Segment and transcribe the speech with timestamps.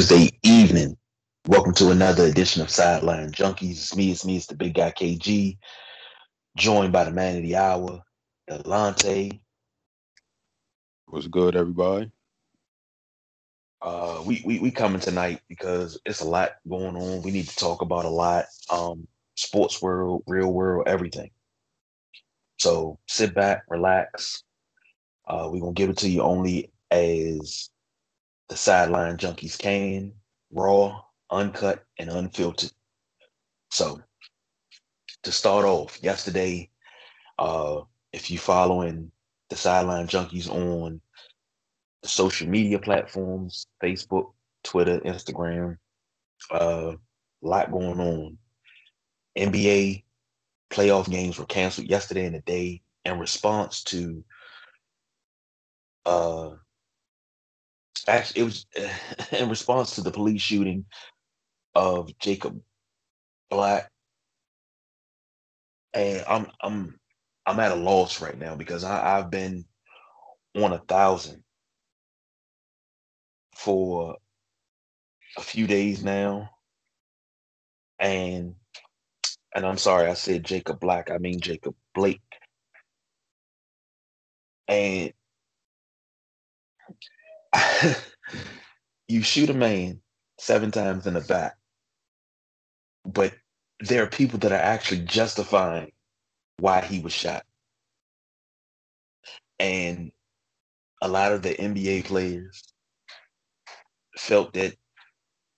[0.00, 0.96] Thursday evening.
[1.46, 3.72] Welcome to another edition of Sideline Junkies.
[3.72, 5.58] It's me, it's me, it's the big guy KG,
[6.56, 8.00] joined by the man of the hour,
[8.48, 9.38] Delonte.
[11.08, 12.10] What's good, everybody?
[13.82, 17.20] Uh, we, we we coming tonight because it's a lot going on.
[17.20, 18.46] We need to talk about a lot.
[18.70, 21.30] Um, sports world, real world, everything.
[22.58, 24.44] So sit back, relax.
[25.28, 27.68] Uh, we're gonna give it to you only as
[28.50, 30.12] the sideline junkies can,
[30.52, 31.00] raw,
[31.30, 32.72] uncut, and unfiltered.
[33.70, 34.00] So
[35.22, 36.68] to start off, yesterday,
[37.38, 39.12] uh, if you're following
[39.50, 41.00] the sideline junkies on
[42.02, 44.32] the social media platforms, Facebook,
[44.64, 45.76] Twitter, Instagram,
[46.50, 46.94] uh,
[47.42, 48.38] a lot going on.
[49.38, 50.02] NBA
[50.70, 54.24] playoff games were canceled yesterday and day in response to
[56.06, 56.50] uh
[58.08, 58.66] actually it was
[59.32, 60.84] in response to the police shooting
[61.74, 62.60] of Jacob
[63.50, 63.90] Black.
[65.94, 66.98] And I'm I'm
[67.46, 69.64] I'm at a loss right now because I, I've been
[70.56, 71.42] on a thousand
[73.56, 74.16] for
[75.36, 76.50] a few days now.
[77.98, 78.54] And
[79.54, 82.22] and I'm sorry, I said Jacob Black, I mean Jacob Blake.
[84.68, 85.12] And
[89.08, 90.00] you shoot a man
[90.38, 91.56] seven times in the back,
[93.04, 93.34] but
[93.80, 95.90] there are people that are actually justifying
[96.58, 97.44] why he was shot.
[99.58, 100.12] And
[101.02, 102.62] a lot of the NBA players
[104.16, 104.74] felt that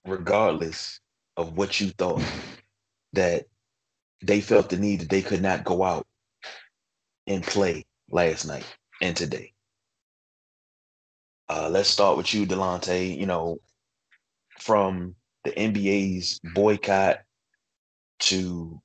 [0.06, 1.00] regardless
[1.36, 2.22] of what you thought,
[3.12, 3.46] that
[4.22, 6.06] they felt the need that they could not go out
[7.26, 8.66] and play last night
[9.00, 9.52] and today.
[11.52, 13.14] Uh, let's start with you, Delonte.
[13.18, 13.58] You know,
[14.58, 15.14] from
[15.44, 17.18] the NBA's boycott
[18.20, 18.80] to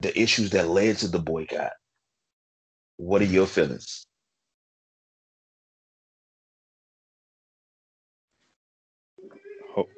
[0.00, 1.72] the issues that led to the boycott.
[2.96, 4.06] What are your feelings?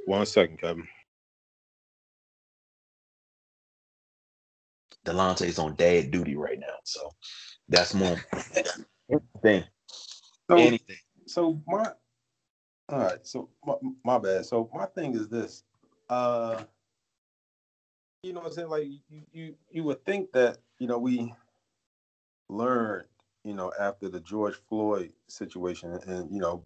[0.06, 0.88] one second, Kevin.
[5.06, 7.10] Delonte's on dad duty right now, so
[7.68, 8.16] that's more
[9.42, 9.62] thing.
[10.50, 10.97] So, Anything.
[11.26, 11.92] So my
[12.88, 14.47] all right, so my, my bad.
[14.47, 15.64] So my thing is this.
[16.09, 16.62] Uh
[18.22, 18.69] you know I'm saying?
[18.69, 21.32] Like you you you would think that, you know, we
[22.48, 23.06] learned,
[23.44, 26.65] you know, after the George Floyd situation and, you know,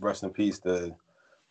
[0.00, 0.96] rest in peace to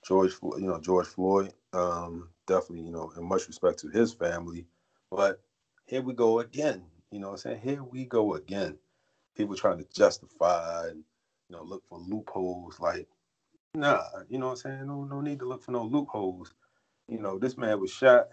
[0.05, 1.53] George you know, George Floyd.
[1.73, 4.65] Um, definitely, you know, in much respect to his family.
[5.11, 5.41] But
[5.85, 6.83] here we go again.
[7.11, 7.61] You know what I'm saying?
[7.61, 8.77] Here we go again.
[9.35, 11.03] People trying to justify and
[11.55, 12.79] know, look for loopholes.
[12.79, 13.07] Like,
[13.73, 14.87] nah, you know what I'm saying?
[14.87, 16.53] No, no need to look for no loopholes.
[17.07, 18.27] You know, this man was shot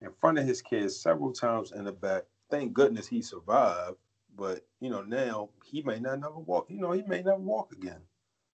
[0.00, 2.24] in front of his kids several times in the back.
[2.50, 3.96] Thank goodness he survived.
[4.36, 6.66] But you know, now he may not never walk.
[6.68, 8.00] You know, he may never walk again.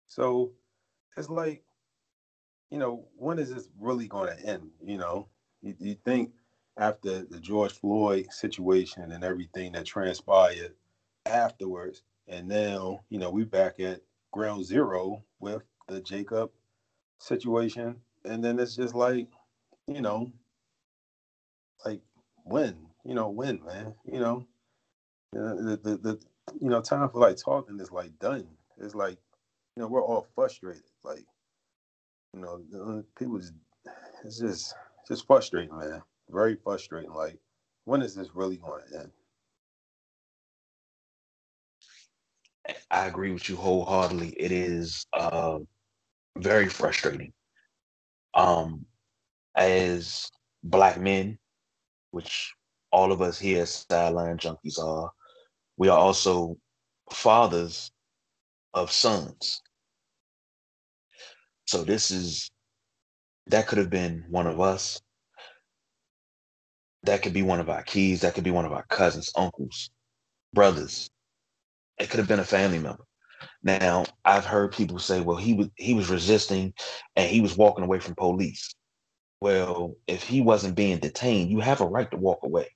[0.07, 0.53] So
[1.17, 1.63] it's like,
[2.71, 4.71] you know, when is this really going to end?
[4.83, 5.29] You know,
[5.63, 6.33] you, you think
[6.77, 10.75] after the George Floyd situation and everything that transpired
[11.27, 16.51] afterwards, and now, you know, we back at ground zero with the Jacob
[17.19, 17.97] situation.
[18.25, 19.27] And then it's just like,
[19.89, 20.31] you know,
[21.85, 22.01] like
[22.45, 24.47] when, you know, when, man, you know,
[25.33, 26.21] the, the, the,
[26.61, 28.47] you know, time for like talking is like done.
[28.81, 29.19] It's like,
[29.77, 30.85] you know, we're all frustrated.
[31.03, 31.25] Like,
[32.33, 33.55] you know, uh, people just,
[34.25, 34.75] it's just,
[35.09, 36.03] just frustrating, man.
[36.31, 37.13] Very frustrating.
[37.13, 37.39] Like,
[37.87, 39.11] when is this really going to end?
[42.91, 44.35] I agree with you wholeheartedly.
[44.37, 45.59] It is uh,
[46.37, 47.33] very frustrating.
[48.35, 48.85] Um,
[49.55, 50.31] as
[50.63, 51.39] black men,
[52.11, 52.53] which
[52.91, 55.11] all of us here sideline junkies are,
[55.77, 56.57] we are also
[57.13, 57.91] fathers
[58.75, 59.63] of sons.
[61.67, 62.51] So this is
[63.47, 65.01] that could have been one of us.
[67.05, 68.21] That could be one of our kids.
[68.21, 69.91] That could be one of our cousins, uncles,
[70.53, 71.09] brothers,
[72.01, 73.05] it could have been a family member.
[73.63, 76.75] Now, I've heard people say, well, he was he was resisting
[77.15, 78.75] and he was walking away from police.
[79.41, 82.69] Well, if he wasn't being detained, you have a right to walk away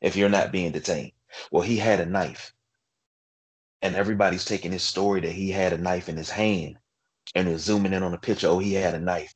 [0.00, 1.12] if you're not being detained.
[1.50, 2.52] Well, he had a knife.
[3.82, 6.76] And everybody's taking his story that he had a knife in his hand
[7.34, 8.48] and they're zooming in on the picture.
[8.48, 9.34] Oh, he had a knife.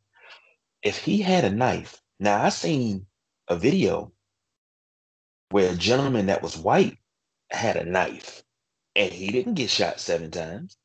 [0.83, 3.07] If he had a knife, now I seen
[3.49, 4.13] a video
[5.51, 6.99] where a gentleman that was white
[7.51, 8.43] had a knife
[8.97, 10.77] and he didn't get shot seven times.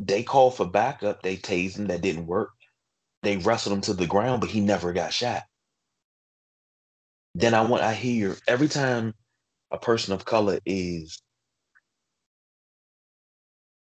[0.00, 1.22] They called for backup.
[1.22, 1.88] They tased him.
[1.88, 2.52] That didn't work.
[3.22, 5.42] They wrestled him to the ground, but he never got shot.
[7.34, 9.14] Then I want I hear every time
[9.72, 11.20] a person of color is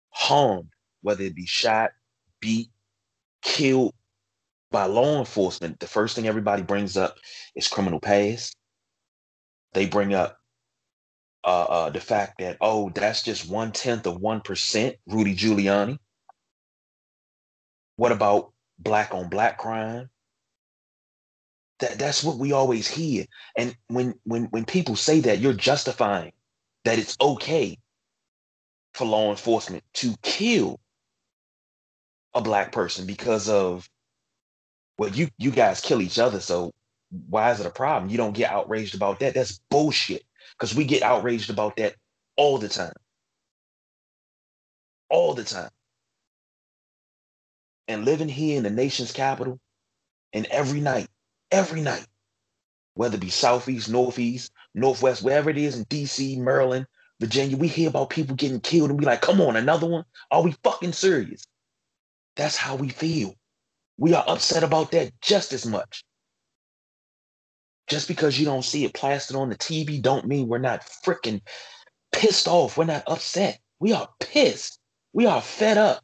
[0.09, 0.69] harmed,
[1.01, 1.91] whether it be shot,
[2.41, 2.69] beat,
[3.41, 3.93] killed
[4.71, 7.15] by law enforcement, the first thing everybody brings up
[7.55, 8.55] is criminal past.
[9.73, 10.37] They bring up
[11.47, 15.97] uh, uh, the fact that, oh, that's just one tenth of 1%, Rudy Giuliani.
[17.95, 20.09] What about black on black crime?
[21.79, 23.25] That, that's what we always hear.
[23.57, 26.33] And when, when, when people say that, you're justifying
[26.83, 27.77] that it's okay
[28.93, 30.81] for law enforcement to kill
[32.33, 33.89] a black person because of
[34.97, 36.71] well you you guys kill each other so
[37.29, 40.23] why is it a problem you don't get outraged about that that's bullshit
[40.57, 41.95] because we get outraged about that
[42.37, 42.93] all the time
[45.09, 45.69] all the time
[47.87, 49.59] and living here in the nation's capital
[50.33, 51.07] and every night
[51.51, 52.05] every night
[52.95, 56.85] whether it be southeast northeast northwest wherever it is in dc maryland
[57.19, 60.43] virginia we hear about people getting killed and we like come on another one are
[60.43, 61.43] we fucking serious
[62.37, 63.35] that's how we feel.
[63.97, 66.03] We are upset about that just as much.
[67.87, 71.41] Just because you don't see it plastered on the TV don't mean we're not freaking
[72.11, 72.77] pissed off.
[72.77, 73.59] We're not upset.
[73.79, 74.79] We are pissed.
[75.13, 76.03] We are fed up.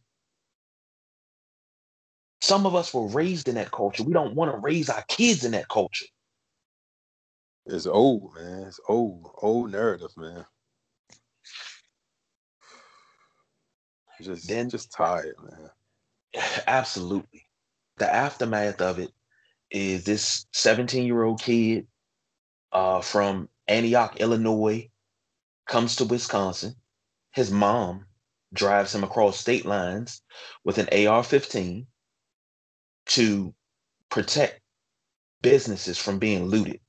[2.41, 4.03] Some of us were raised in that culture.
[4.03, 6.05] We don't want to raise our kids in that culture.
[7.65, 8.63] It's old, man.
[8.63, 10.45] It's old, old narrative, man.
[14.21, 15.69] Just, then, just tired, man.
[16.67, 17.45] Absolutely.
[17.97, 19.11] The aftermath of it
[19.73, 21.87] is this 17 year old kid
[22.71, 24.89] uh, from Antioch, Illinois,
[25.67, 26.75] comes to Wisconsin.
[27.31, 28.05] His mom
[28.53, 30.21] drives him across state lines
[30.63, 31.87] with an AR 15
[33.07, 33.53] to
[34.09, 34.61] protect
[35.41, 36.79] businesses from being looted.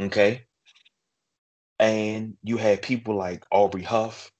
[0.00, 0.44] Okay.
[1.80, 4.30] And you had people like Aubrey Huff,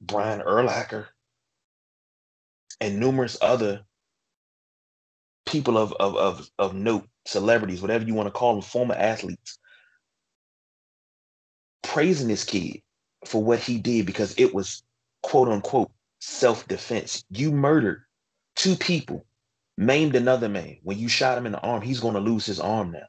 [0.00, 1.06] Brian Urlacher,
[2.80, 3.84] and numerous other
[5.46, 9.58] people of, of, of, of note, celebrities, whatever you want to call them, former athletes,
[11.82, 12.82] praising this kid
[13.24, 14.82] for what he did because it was
[15.22, 15.90] quote unquote
[16.20, 17.24] self defense.
[17.30, 18.02] You murdered
[18.56, 19.24] two people,
[19.78, 20.78] maimed another man.
[20.82, 23.06] When you shot him in the arm, he's going to lose his arm now.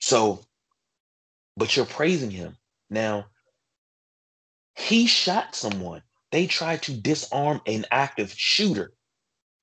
[0.00, 0.44] So,
[1.56, 2.56] but you're praising him.
[2.90, 3.26] Now,
[4.76, 8.92] he shot someone they tried to disarm an active shooter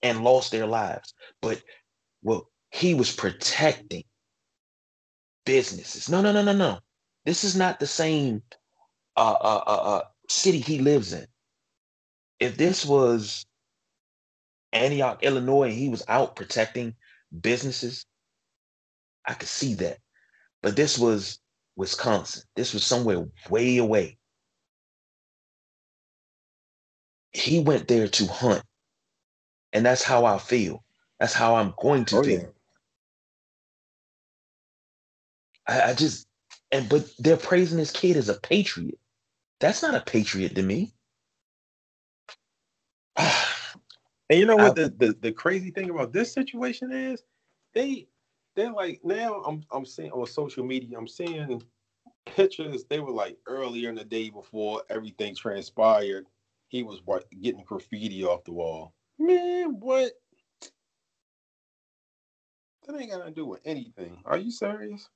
[0.03, 1.15] and lost their lives.
[1.41, 1.63] But
[2.23, 4.03] well, he was protecting
[5.45, 6.09] businesses.
[6.09, 6.79] No, no, no, no, no.
[7.25, 8.43] This is not the same
[9.17, 11.27] uh, uh, uh, uh, city he lives in.
[12.39, 13.45] If this was
[14.73, 16.95] Antioch, Illinois, and he was out protecting
[17.41, 18.05] businesses,
[19.25, 19.99] I could see that.
[20.61, 21.39] But this was
[21.77, 22.43] Wisconsin.
[22.55, 24.17] This was somewhere way away.
[27.33, 28.63] he went there to hunt.
[29.73, 30.83] And that's how I feel.
[31.19, 32.39] That's how I'm going to oh, feel.
[32.39, 32.47] Yeah.
[35.67, 36.27] I, I just
[36.71, 38.99] and but they're praising this kid as a patriot.
[39.59, 40.93] That's not a patriot to me.
[43.17, 43.29] and
[44.31, 47.23] you know what I, the, the, the crazy thing about this situation is?
[47.73, 48.07] They
[48.55, 51.63] they're like now I'm I'm seeing on social media, I'm seeing
[52.25, 52.83] pictures.
[52.89, 56.25] They were like earlier in the day before everything transpired
[56.73, 57.01] he was
[57.39, 58.95] getting graffiti off the wall.
[59.19, 60.11] Man, what?
[62.87, 64.19] That ain't got to do with anything.
[64.25, 65.07] Are you serious?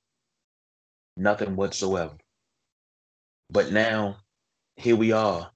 [1.16, 2.16] Nothing whatsoever.
[3.50, 4.18] But now,
[4.76, 5.50] here we are.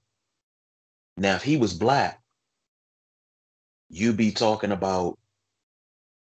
[1.17, 2.21] Now, if he was black,
[3.91, 5.19] you'd be talking about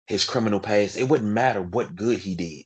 [0.07, 0.97] his criminal past.
[0.97, 2.65] It wouldn't matter what good he did.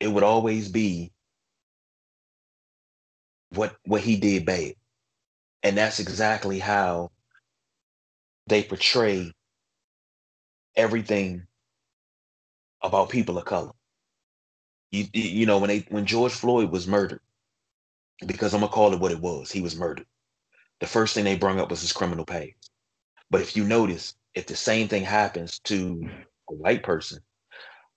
[0.00, 1.12] It would always be
[3.50, 4.74] what what he did bad.
[5.62, 7.10] And that's exactly how
[8.48, 9.32] they portray
[10.76, 11.46] everything
[12.82, 13.72] about people of color.
[14.90, 17.20] You, you know, when they when George Floyd was murdered,
[18.26, 20.06] because I'm gonna call it what it was, he was murdered.
[20.80, 22.52] The first thing they brought up was his criminal past.
[23.30, 26.08] But if you notice, if the same thing happens to
[26.50, 27.20] a white person,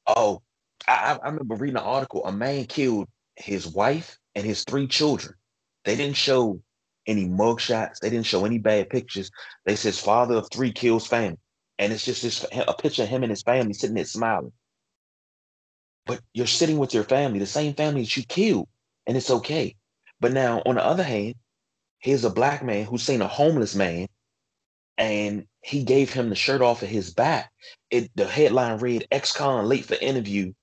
[0.08, 0.42] oh,
[0.88, 2.26] I, I remember reading an article.
[2.26, 5.36] A man killed his wife and his three children.
[5.86, 6.62] They didn't show
[7.08, 8.00] any mugshots.
[8.00, 9.32] They didn't show any bad pictures.
[9.66, 11.38] They says father of three kills family,
[11.80, 14.54] and it's just this a picture of him and his family sitting there smiling.
[16.06, 18.68] But you're sitting with your family, the same family that you killed,
[19.08, 19.76] and it's okay.
[20.20, 21.36] But now, on the other hand,
[22.00, 24.08] here's a black man who's seen a homeless man
[24.98, 27.52] and he gave him the shirt off of his back.
[27.90, 30.54] It the headline read ex-con late for interview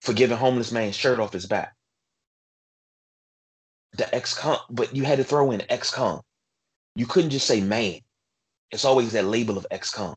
[0.00, 1.74] for giving homeless man shirt off his back.
[3.92, 6.20] The ex-con, but you had to throw in ex-con.
[6.94, 8.00] You couldn't just say man.
[8.70, 10.14] It's always that label of ex-con.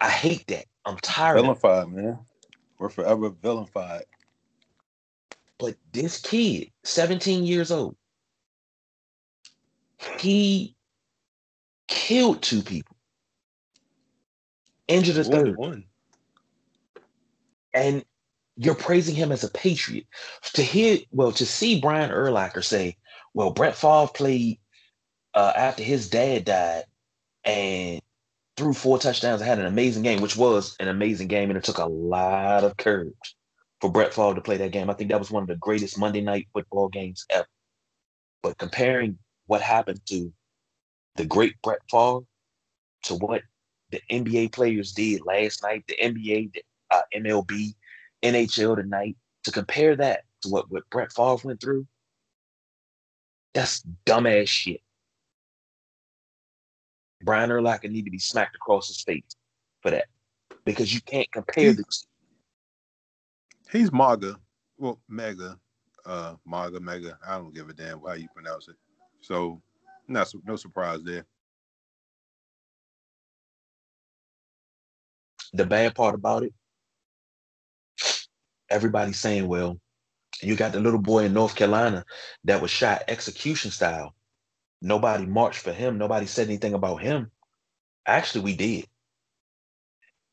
[0.00, 0.66] I hate that.
[0.84, 1.40] I'm tired.
[1.40, 2.18] Vilified, man.
[2.78, 4.04] We're forever vilified.
[5.58, 7.96] But this kid, 17 years old,
[10.18, 10.74] he
[11.88, 12.96] killed two people,
[14.88, 15.56] injured a third.
[15.56, 15.84] One.
[17.72, 18.04] And
[18.56, 20.06] you're praising him as a patriot.
[20.54, 22.96] To hear, well, to see Brian Urlacher say,
[23.34, 24.58] well, Brett Favre played
[25.34, 26.84] uh, after his dad died
[27.44, 28.00] and
[28.56, 31.64] threw four touchdowns and had an amazing game, which was an amazing game, and it
[31.64, 33.36] took a lot of courage
[33.80, 34.88] for Brett Favre to play that game.
[34.88, 37.46] I think that was one of the greatest Monday night football games ever.
[38.42, 40.32] But comparing what happened to
[41.16, 42.20] the great Brett Favre
[43.04, 43.42] to what
[43.90, 47.74] the NBA players did last night, the NBA, the uh, MLB,
[48.22, 51.86] NHL tonight, to compare that to what, what Brett Favre went through,
[53.54, 54.80] that's dumbass shit.
[57.22, 59.24] Brian Urlacher need to be smacked across his face
[59.80, 60.06] for that
[60.64, 61.84] because you can't compare the.
[63.72, 64.38] He's MAGA,
[64.78, 65.58] well, mega,
[66.04, 67.18] uh, MAGA, mega.
[67.26, 68.76] I don't give a damn how you pronounce it.
[69.20, 69.60] So
[70.06, 71.24] not no surprise there.
[75.52, 76.52] The bad part about it,
[78.70, 79.80] everybody's saying, well,
[80.42, 82.04] you got the little boy in North Carolina
[82.44, 84.14] that was shot execution style.
[84.82, 85.98] Nobody marched for him.
[85.98, 87.30] Nobody said anything about him.
[88.06, 88.86] Actually, we did.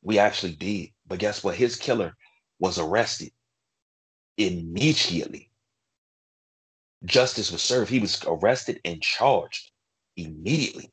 [0.02, 0.90] We actually did.
[1.08, 1.56] But guess what?
[1.56, 2.16] His killer
[2.60, 3.32] was arrested
[4.38, 5.52] immediately
[7.06, 7.90] justice was served.
[7.90, 9.72] He was arrested and charged
[10.16, 10.92] immediately.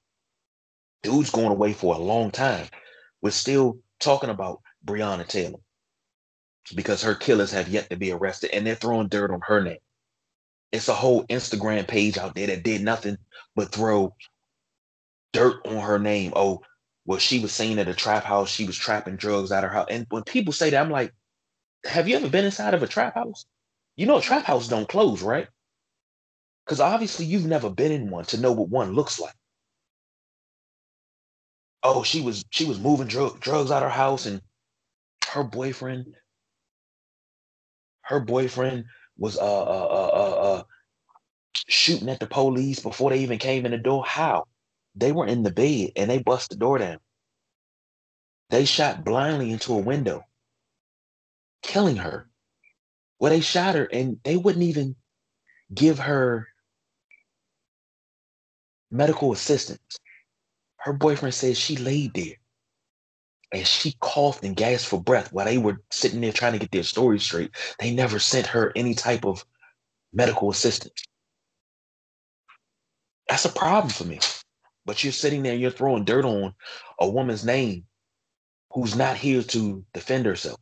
[1.02, 2.66] Dude's going away for a long time.
[3.22, 5.60] We're still talking about Breonna Taylor
[6.72, 9.78] because her killers have yet to be arrested and they're throwing dirt on her name.
[10.72, 13.18] It's a whole Instagram page out there that did nothing
[13.56, 14.14] but throw
[15.32, 16.32] dirt on her name.
[16.36, 16.62] Oh,
[17.06, 18.50] well, she was seen at a trap house.
[18.50, 19.88] She was trapping drugs out of her house.
[19.90, 21.12] And when people say that, I'm like,
[21.84, 23.46] have you ever been inside of a trap house?
[23.96, 25.48] You know, a trap house don't close, right?
[26.64, 29.34] Because obviously you've never been in one to know what one looks like.
[31.82, 34.42] Oh, she was she was moving dr- drugs out of her house, and
[35.28, 36.14] her boyfriend,
[38.10, 38.84] her boyfriend
[39.16, 40.62] was uh, uh uh uh uh
[41.68, 44.04] shooting at the police before they even came in the door.
[44.04, 44.46] How?
[44.96, 46.98] They were in the bed and they bust the door down.
[48.50, 50.24] They shot blindly into a window,
[51.62, 52.28] killing her.
[53.20, 54.96] Well, they shot her and they wouldn't even
[55.72, 56.48] give her
[58.90, 59.98] medical assistance.
[60.78, 62.39] Her boyfriend says she laid there
[63.52, 66.70] and she coughed and gasped for breath while they were sitting there trying to get
[66.70, 67.50] their story straight.
[67.78, 69.44] They never sent her any type of
[70.12, 71.04] medical assistance.
[73.28, 74.20] That's a problem for me.
[74.84, 76.54] But you're sitting there, and you're throwing dirt on
[76.98, 77.84] a woman's name
[78.72, 80.58] who's not here to defend herself.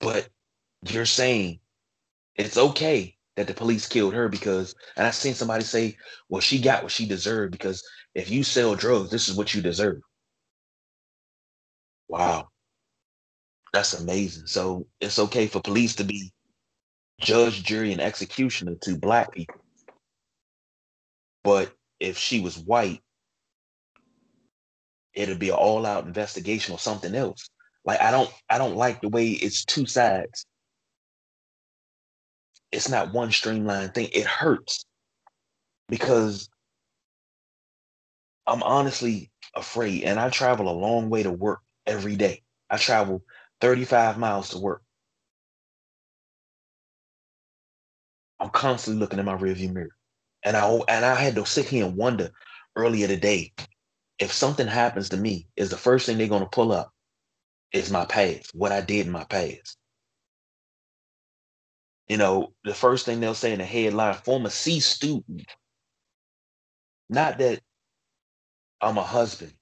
[0.00, 0.28] But
[0.88, 1.60] you're saying
[2.36, 5.96] it's okay that the police killed her because, and I've seen somebody say,
[6.28, 7.82] well, she got what she deserved because
[8.14, 10.00] if you sell drugs, this is what you deserve.
[12.12, 12.48] Wow.
[13.72, 14.46] That's amazing.
[14.46, 16.32] So it's okay for police to be
[17.20, 19.60] judge, jury, and executioner to black people.
[21.44, 23.00] But if she was white,
[25.14, 27.48] it'd be an all-out investigation or something else.
[27.84, 30.46] Like I don't I don't like the way it's two sides
[32.72, 34.08] it's not one streamlined thing.
[34.12, 34.84] It hurts
[35.88, 36.48] because
[38.46, 42.42] I'm honestly afraid, and I travel a long way to work every day.
[42.70, 43.22] I travel
[43.60, 44.82] 35 miles to work.
[48.40, 49.96] I'm constantly looking in my rearview mirror,
[50.42, 52.30] and I and I had to sit here and wonder
[52.74, 53.52] earlier today
[54.22, 56.92] if something happens to me, is the first thing they're going to pull up
[57.72, 59.76] is my past, what I did in my past.
[62.08, 65.44] You know, the first thing they'll say in the headline, former C student.
[67.08, 67.60] Not that
[68.80, 69.54] I'm a husband,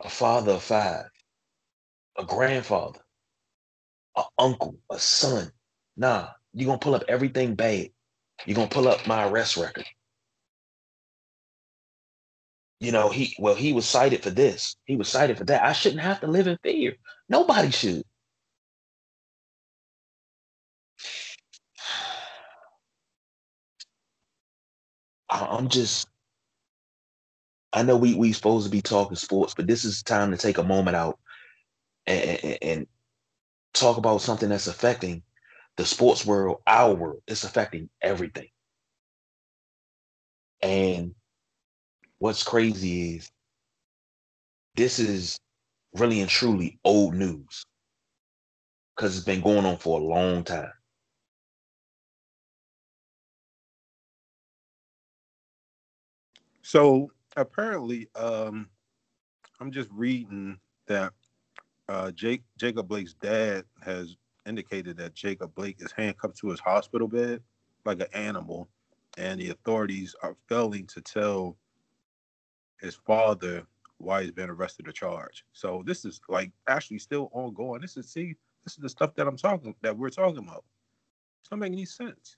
[0.00, 1.10] a father of five,
[2.18, 3.00] a grandfather,
[4.16, 5.50] a uncle, a son.
[5.96, 7.90] Nah, you're gonna pull up everything bad.
[8.46, 9.86] You're gonna pull up my arrest record.
[12.80, 15.64] You know, he well, he was cited for this, he was cited for that.
[15.64, 16.94] I shouldn't have to live in fear.
[17.28, 18.04] Nobody should.
[25.30, 26.08] I'm just
[27.72, 30.58] I know we we supposed to be talking sports, but this is time to take
[30.58, 31.18] a moment out
[32.06, 32.86] and, and,
[33.74, 35.22] talk about something that's affecting
[35.76, 37.20] the sports world, our world.
[37.26, 38.48] It's affecting everything.
[40.62, 41.14] And
[42.18, 43.30] what's crazy is
[44.76, 45.38] this is
[45.94, 47.64] really and truly old news
[48.96, 50.72] because it's been going on for a long time.
[56.62, 58.68] So apparently, um,
[59.60, 61.12] I'm just reading that
[61.88, 64.16] uh, Jake Jacob Blake's dad has
[64.46, 67.40] indicated that Jacob Blake is handcuffed to his hospital bed
[67.84, 68.68] like an animal,
[69.18, 71.56] and the authorities are failing to tell
[72.80, 73.64] his father
[73.98, 75.44] why he's been arrested or charged.
[75.52, 77.80] So this is like actually still ongoing.
[77.80, 80.64] This is see, this is the stuff that I'm talking that we're talking about.
[81.42, 82.36] It's not making any sense.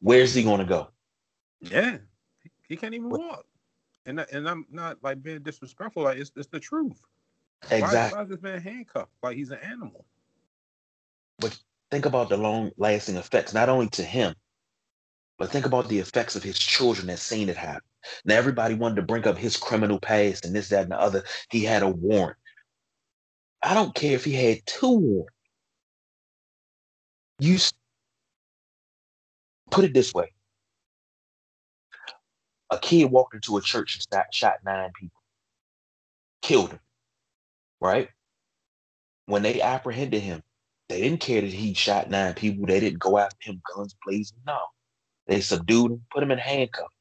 [0.00, 0.88] Where's he gonna go?
[1.60, 1.98] Yeah,
[2.68, 3.44] he can't even walk.
[4.06, 6.02] And and I'm not like being disrespectful.
[6.04, 7.00] Like it's it's the truth.
[7.70, 7.96] Exactly.
[7.96, 9.12] Why, why is this man handcuffed?
[9.22, 10.04] Like he's an animal.
[11.38, 11.58] But
[11.90, 14.34] think about the long lasting effects, not only to him,
[15.38, 17.82] but think about the effects of his children that seen it happen.
[18.26, 21.24] Now everybody wanted to bring up his criminal past and this, that, and the other.
[21.50, 22.36] He had a warrant.
[23.62, 25.32] I don't care if he had two warrants.
[27.38, 27.58] You
[29.70, 30.33] put it this way:
[32.70, 35.20] a kid walked into a church and shot nine people,
[36.42, 36.80] killed him,
[37.80, 38.10] right?
[39.26, 40.42] When they apprehended him,
[40.88, 42.66] they didn't care that he shot nine people.
[42.66, 44.38] They didn't go after him, guns blazing.
[44.46, 44.58] No,
[45.28, 46.94] they subdued him, put him in handcuffs.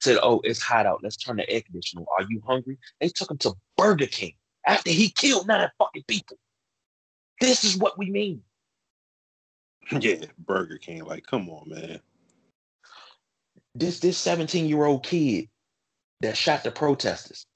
[0.00, 1.02] Said, "Oh, it's hot out.
[1.02, 2.04] Let's turn the air conditioner.
[2.18, 4.34] Are you hungry?" They took him to Burger King
[4.66, 6.38] after he killed nine fucking people.
[7.40, 8.42] This is what we mean.
[10.00, 11.04] Yeah, Burger King.
[11.04, 12.00] Like, come on, man
[13.74, 15.48] this this 17 year old kid
[16.20, 17.46] that shot the protesters,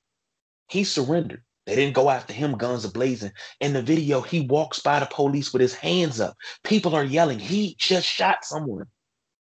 [0.69, 1.43] he surrendered.
[1.67, 3.33] They didn't go after him, guns ablazing.
[3.61, 6.37] In the video, he walks by the police with his hands up.
[6.63, 8.87] People are yelling, he just shot someone.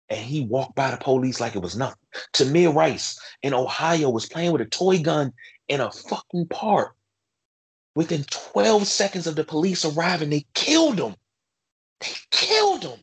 [0.09, 1.99] And he walked by the police like it was nothing.
[2.33, 5.33] Tamir Rice in Ohio was playing with a toy gun
[5.67, 6.95] in a fucking park.
[7.95, 11.15] Within 12 seconds of the police arriving, they killed him.
[11.99, 12.99] They killed him.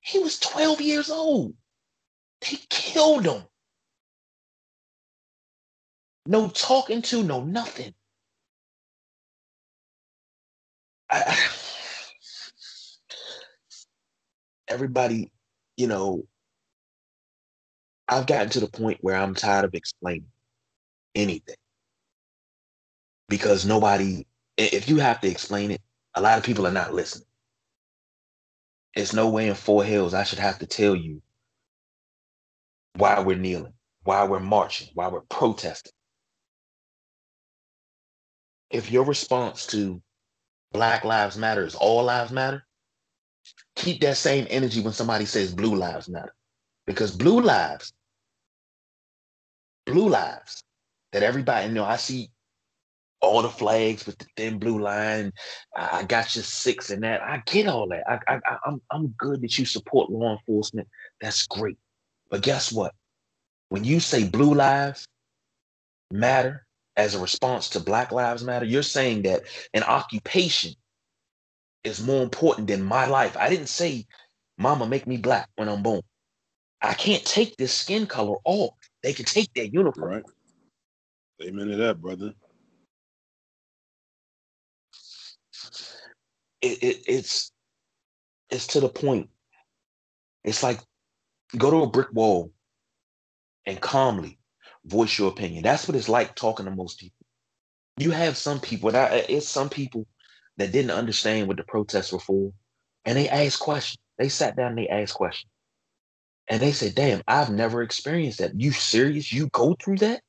[0.00, 1.54] He was 12 years old.
[2.42, 3.42] They killed him.
[6.26, 7.94] No talking to, no nothing.
[11.10, 11.36] I,
[14.68, 15.32] everybody,
[15.76, 16.24] you know,
[18.08, 20.26] I've gotten to the point where I'm tired of explaining
[21.14, 21.56] anything
[23.28, 25.82] because nobody, if you have to explain it,
[26.14, 27.26] a lot of people are not listening.
[28.94, 31.22] It's no way in four hills I should have to tell you
[32.98, 35.92] why we're kneeling, why we're marching, why we're protesting.
[38.70, 40.02] If your response to
[40.72, 42.64] Black Lives Matter is all lives matter,
[43.76, 46.34] keep that same energy when somebody says blue lives matter.
[46.86, 47.92] Because blue lives,
[49.86, 50.62] blue lives
[51.12, 52.30] that everybody, you know, I see
[53.20, 55.32] all the flags with the thin blue line.
[55.76, 57.22] I got your six and that.
[57.22, 58.04] I get all that.
[58.08, 60.88] I, I, I'm, I'm good that you support law enforcement.
[61.20, 61.78] That's great.
[62.30, 62.94] But guess what?
[63.68, 65.06] When you say blue lives
[66.10, 69.42] matter as a response to Black Lives Matter, you're saying that
[69.74, 70.72] an occupation
[71.84, 73.36] is more important than my life.
[73.36, 74.06] I didn't say,
[74.58, 76.02] Mama, make me black when I'm born.
[76.82, 78.74] I can't take this skin color off.
[79.02, 80.10] They can take that uniform.
[80.10, 80.24] Right.
[81.42, 82.34] Amen to that, brother.
[86.60, 87.52] It, it, it's
[88.50, 89.28] it's to the point.
[90.44, 90.80] It's like
[91.56, 92.52] go to a brick wall
[93.66, 94.38] and calmly
[94.84, 95.62] voice your opinion.
[95.62, 97.14] That's what it's like talking to most people.
[97.96, 100.06] You have some people, that it's some people
[100.56, 102.52] that didn't understand what the protests were for,
[103.04, 103.98] and they asked questions.
[104.18, 105.50] They sat down and they asked questions.
[106.48, 108.58] And they said, damn, I've never experienced that.
[108.58, 109.32] You serious?
[109.32, 110.22] You go through that?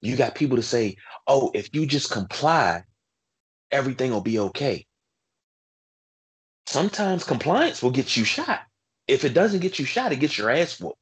[0.00, 2.82] You got people to say, oh, if you just comply,
[3.70, 4.86] everything will be okay.
[6.66, 8.60] Sometimes compliance will get you shot.
[9.10, 10.96] If it doesn't get you shot, it gets your ass whooped.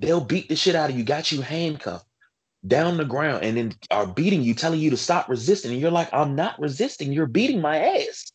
[0.00, 2.06] They'll beat the shit out of you, got you handcuffed
[2.66, 5.72] down the ground, and then are beating you, telling you to stop resisting.
[5.72, 7.12] And you're like, I'm not resisting.
[7.12, 8.32] You're beating my ass.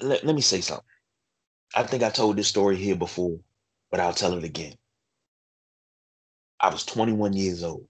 [0.00, 0.84] Let, let me say something.
[1.76, 3.38] I think I told this story here before,
[3.92, 4.74] but I'll tell it again.
[6.58, 7.86] I was 21 years old.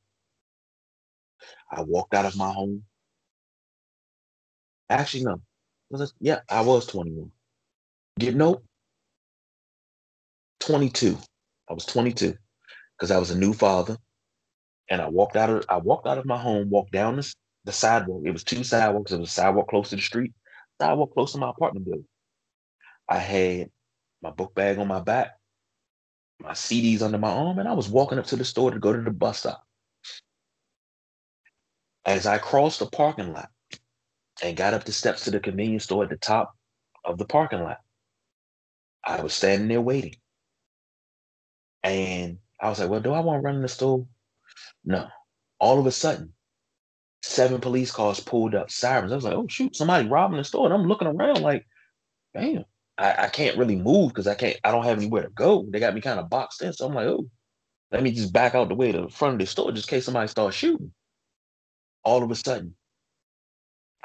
[1.71, 2.85] I walked out of my home.
[4.91, 5.41] Actually, no,
[5.91, 7.31] Was I, yeah, I was 21.
[8.19, 8.63] Get no
[10.61, 11.19] 22.
[11.69, 12.35] I was 22
[12.97, 13.99] because I was a new father,
[14.89, 17.73] and I walked out of I walked out of my home, walked down the, the
[17.73, 18.23] sidewalk.
[18.25, 19.13] It was two sidewalks.
[19.13, 20.33] It was a sidewalk close to the street,
[20.81, 22.07] sidewalk close to my apartment building.
[23.09, 23.71] I had
[24.23, 25.33] my book bag on my back,
[26.41, 28.93] my CDs under my arm, and I was walking up to the store to go
[28.93, 29.63] to the bus stop.
[32.07, 33.51] As I crossed the parking lot
[34.43, 36.55] and got up the steps to the convenience store at the top
[37.05, 37.79] of the parking lot,
[39.05, 40.17] I was standing there waiting.
[41.83, 44.07] And I was like, well, do I want to run in the store?
[44.85, 45.09] No.
[45.61, 46.33] All of a sudden,
[47.23, 49.13] seven police cars pulled up, sirens.
[49.13, 50.65] I was like, oh, shoot, somebody robbing the store.
[50.65, 51.67] And I'm looking around like,
[52.35, 52.65] damn,
[52.99, 55.67] I, I can't really move because I can't, I don't have anywhere to go.
[55.69, 56.73] They got me kind of boxed in.
[56.73, 57.29] So I'm like, oh,
[57.93, 59.97] let me just back out the way to the front of the store just in
[59.97, 60.93] case somebody starts shooting.
[62.03, 62.75] All of a sudden,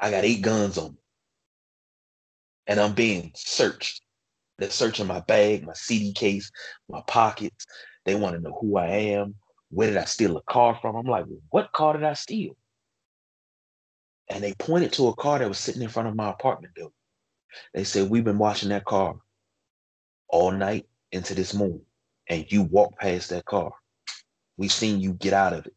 [0.00, 0.98] I got eight guns on me.
[2.66, 4.02] And I'm being searched.
[4.58, 6.50] They're searching my bag, my CD case,
[6.88, 7.66] my pockets.
[8.04, 9.34] They want to know who I am.
[9.70, 10.96] Where did I steal a car from?
[10.96, 12.56] I'm like, what car did I steal?
[14.30, 16.94] And they pointed to a car that was sitting in front of my apartment building.
[17.74, 19.16] They said, We've been watching that car
[20.28, 21.82] all night into this moon,
[22.28, 23.72] and you walked past that car.
[24.56, 25.74] We've seen you get out of it.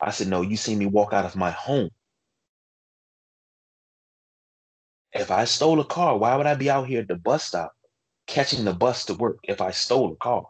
[0.00, 1.90] I said, No, you seen me walk out of my home.
[5.12, 7.72] If I stole a car, why would I be out here at the bus stop
[8.26, 10.46] catching the bus to work if I stole a car.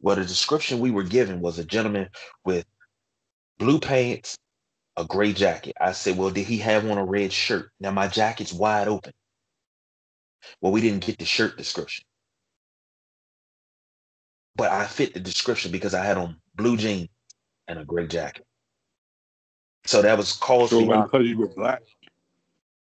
[0.00, 2.08] Well, the description we were given was a gentleman
[2.44, 2.64] with
[3.58, 4.36] blue pants,
[4.96, 5.74] a gray jacket.
[5.80, 7.70] I said, Well, did he have on a red shirt?
[7.80, 9.12] Now my jacket's wide open.
[10.60, 12.04] Well, we didn't get the shirt description.
[14.56, 17.08] But I fit the description because I had on blue jeans
[17.68, 18.44] and a gray jacket.
[19.86, 21.82] So that was called so because you were black.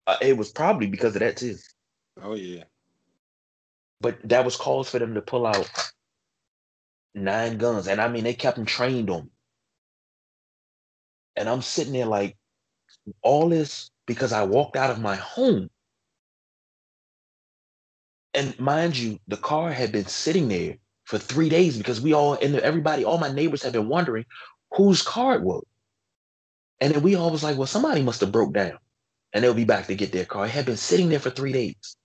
[0.07, 1.57] Uh, it was probably because of that too.
[2.23, 2.63] Oh yeah.
[3.99, 5.69] But that was cause for them to pull out
[7.13, 7.87] nine guns.
[7.87, 9.29] And I mean, they kept them trained on me.
[11.35, 12.37] And I'm sitting there like,
[13.21, 15.69] all this because I walked out of my home.
[18.33, 22.33] And mind you, the car had been sitting there for three days because we all,
[22.33, 24.25] and everybody, all my neighbors had been wondering
[24.71, 25.63] whose car it was.
[26.79, 28.77] And then we all was like, well, somebody must have broke down
[29.33, 30.45] and they'll be back to get their car.
[30.45, 31.95] It had been sitting there for three days.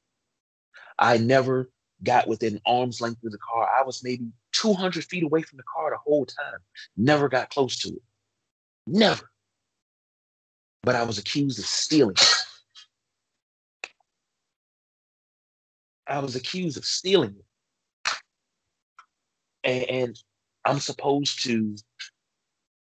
[0.98, 1.70] I never
[2.02, 3.68] got within arm's length of the car.
[3.78, 6.58] I was maybe 200 feet away from the car the whole time.
[6.96, 8.02] Never got close to it.
[8.86, 9.30] Never.
[10.82, 12.16] But I was accused of stealing.
[12.16, 12.44] It.
[16.06, 17.44] I was accused of stealing it.
[19.64, 20.18] And, and
[20.64, 21.76] I'm supposed to,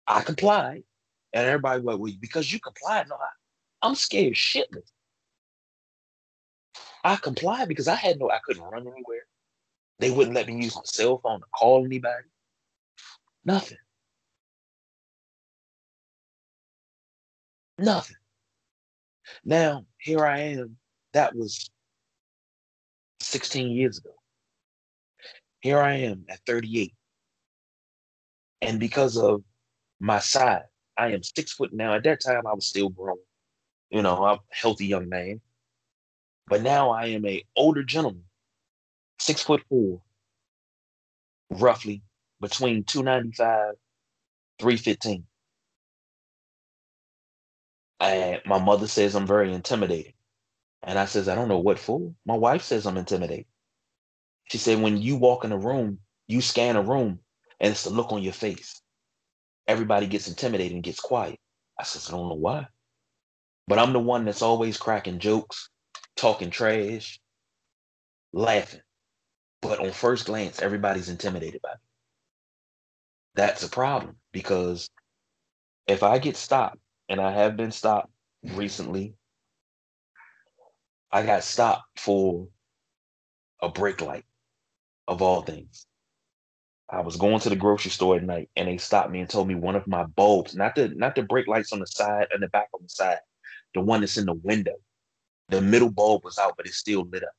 [0.06, 0.82] I complied.
[1.32, 3.28] And everybody went, well, because you complied, no, I,
[3.86, 4.90] I'm scared shitless.
[7.04, 9.26] I complied because I had no, I couldn't run anywhere.
[10.00, 12.24] They wouldn't let me use my cell phone to call anybody.
[13.44, 13.78] Nothing.
[17.78, 18.16] Nothing.
[19.44, 20.78] Now, here I am.
[21.12, 21.70] That was
[23.20, 24.10] 16 years ago.
[25.60, 26.92] Here I am at 38.
[28.62, 29.44] And because of
[30.00, 30.62] my size,
[30.98, 31.94] I am six foot now.
[31.94, 33.18] At that time, I was still grown.
[33.90, 35.40] You know, I'm a healthy young man.
[36.48, 38.24] But now I am a older gentleman,
[39.20, 40.02] six foot four,
[41.50, 42.02] roughly
[42.40, 43.74] between 295,
[44.60, 45.24] 315.
[48.00, 50.14] And my mother says I'm very intimidating.
[50.84, 52.14] And I says, I don't know what for.
[52.26, 53.46] My wife says I'm intimidating.
[54.50, 57.20] She said, when you walk in a room, you scan a room
[57.60, 58.80] and it's the look on your face.
[59.68, 61.38] Everybody gets intimidated and gets quiet.
[61.80, 62.68] I says, I don't know why.
[63.68, 65.70] But I'm the one that's always cracking jokes,
[66.16, 67.20] talking trash,
[68.32, 68.80] laughing.
[69.60, 71.80] But on first glance, everybody's intimidated by me.
[73.34, 74.88] That's a problem because
[75.86, 78.10] if I get stopped, and I have been stopped
[78.42, 79.14] recently,
[81.12, 82.48] I got stopped for
[83.62, 84.24] a brake light
[85.08, 85.86] of all things.
[86.88, 89.48] I was going to the grocery store at night and they stopped me and told
[89.48, 92.42] me one of my bulbs, not the not the brake lights on the side and
[92.42, 93.18] the back on the side,
[93.74, 94.74] the one that's in the window,
[95.48, 97.34] the middle bulb was out, but it's still lit up.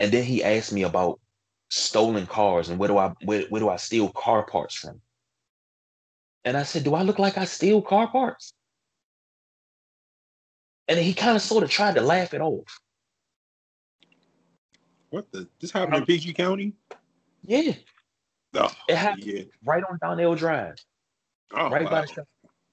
[0.00, 1.20] And then he asked me about
[1.70, 5.00] stolen cars and where do I where, where do I steal car parts from?
[6.44, 8.52] And I said, Do I look like I steal car parts?
[10.88, 12.80] And he kind of sort of tried to laugh it off.
[15.10, 16.72] What the this happened in PG County?
[17.42, 17.74] Yeah.
[18.54, 19.42] Oh, it happened yeah.
[19.64, 20.76] right on Donnell Drive.
[21.54, 21.90] Oh, right wow.
[21.90, 22.28] by the shop.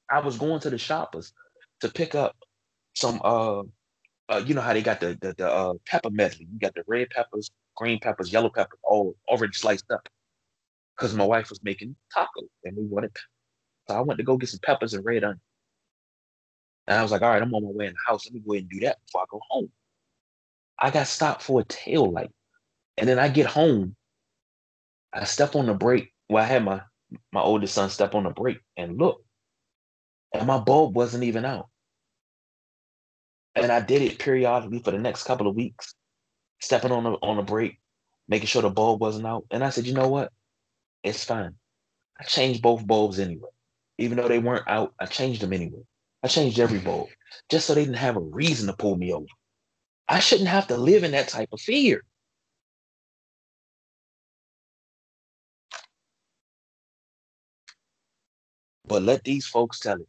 [0.09, 1.33] I was going to the shoppers
[1.81, 2.35] to pick up
[2.95, 3.63] some uh
[4.29, 6.47] uh, you know how they got the the, the uh, pepper medley.
[6.51, 10.07] You got the red peppers, green peppers, yellow peppers, all already sliced up.
[10.95, 13.11] Because my wife was making tacos and we wanted,
[13.87, 15.39] so I went to go get some peppers and red onion.
[16.87, 18.25] And I was like, all right, I'm on my way in the house.
[18.25, 19.71] Let me go ahead and do that before I go home.
[20.77, 22.31] I got stopped for a tail light.
[22.97, 23.95] And then I get home.
[25.13, 26.11] I step on the brake.
[26.29, 26.81] Well, I had my
[27.31, 29.23] my oldest son step on the brake and look.
[30.33, 31.67] And my bulb wasn't even out.
[33.55, 35.95] And I did it periodically for the next couple of weeks,
[36.61, 37.79] stepping on the on the brake,
[38.27, 39.45] making sure the bulb wasn't out.
[39.51, 40.31] And I said, you know what?
[41.03, 41.55] It's fine.
[42.19, 43.49] I changed both bulbs anyway.
[43.97, 45.81] Even though they weren't out, I changed them anyway.
[46.23, 47.09] I changed every bulb
[47.49, 49.25] just so they didn't have a reason to pull me over.
[50.07, 52.03] I shouldn't have to live in that type of fear.
[58.85, 60.07] But let these folks tell it.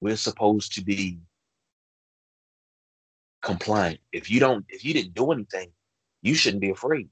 [0.00, 1.18] We're supposed to be
[3.42, 4.00] compliant.
[4.12, 5.72] If you don't, if you didn't do anything,
[6.22, 7.08] you shouldn't be afraid.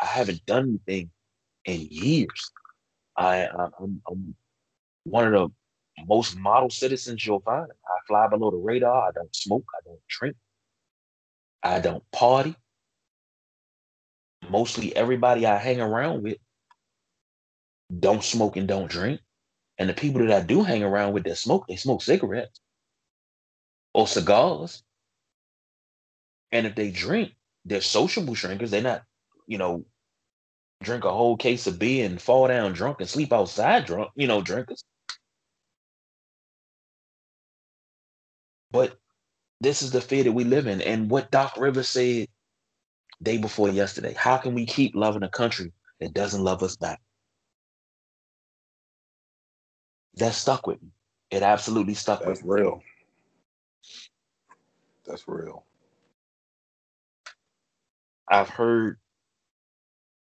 [0.00, 1.10] I haven't done anything
[1.64, 2.50] in years.
[3.16, 4.34] I I'm, I'm
[5.04, 7.68] one of the most model citizens you'll find.
[7.70, 9.08] I fly below the radar.
[9.08, 9.64] I don't smoke.
[9.76, 10.36] I don't drink.
[11.62, 12.54] I don't party.
[14.48, 16.38] Mostly everybody I hang around with
[17.98, 19.20] don't smoke and don't drink.
[19.78, 22.60] And the people that I do hang around with that smoke, they smoke cigarettes
[23.94, 24.82] or cigars.
[26.50, 27.32] And if they drink,
[27.64, 28.70] they're sociable drinkers.
[28.70, 29.02] They're not,
[29.46, 29.84] you know,
[30.82, 34.26] drink a whole case of beer and fall down drunk and sleep outside drunk, you
[34.26, 34.84] know, drinkers.
[38.70, 38.96] But
[39.60, 40.80] this is the fear that we live in.
[40.82, 42.28] And what Doc Rivers said
[43.20, 47.00] day before yesterday how can we keep loving a country that doesn't love us back?
[50.18, 50.88] That stuck with me.
[51.30, 52.62] It absolutely stuck That's with me.
[52.62, 52.82] real.
[55.06, 55.64] That's real.
[58.28, 58.98] I've heard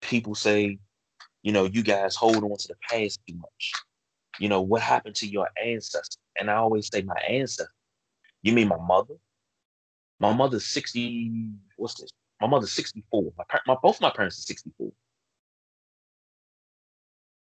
[0.01, 0.79] people say,
[1.41, 3.73] you know, you guys hold on to the past too much.
[4.39, 6.17] You know, what happened to your ancestors?
[6.37, 7.67] And I always say, my ancestors.
[8.41, 9.13] You mean my mother?
[10.19, 12.09] My mother's 60, what's this?
[12.41, 13.31] My mother's 64.
[13.37, 14.91] My, my both my parents are 64.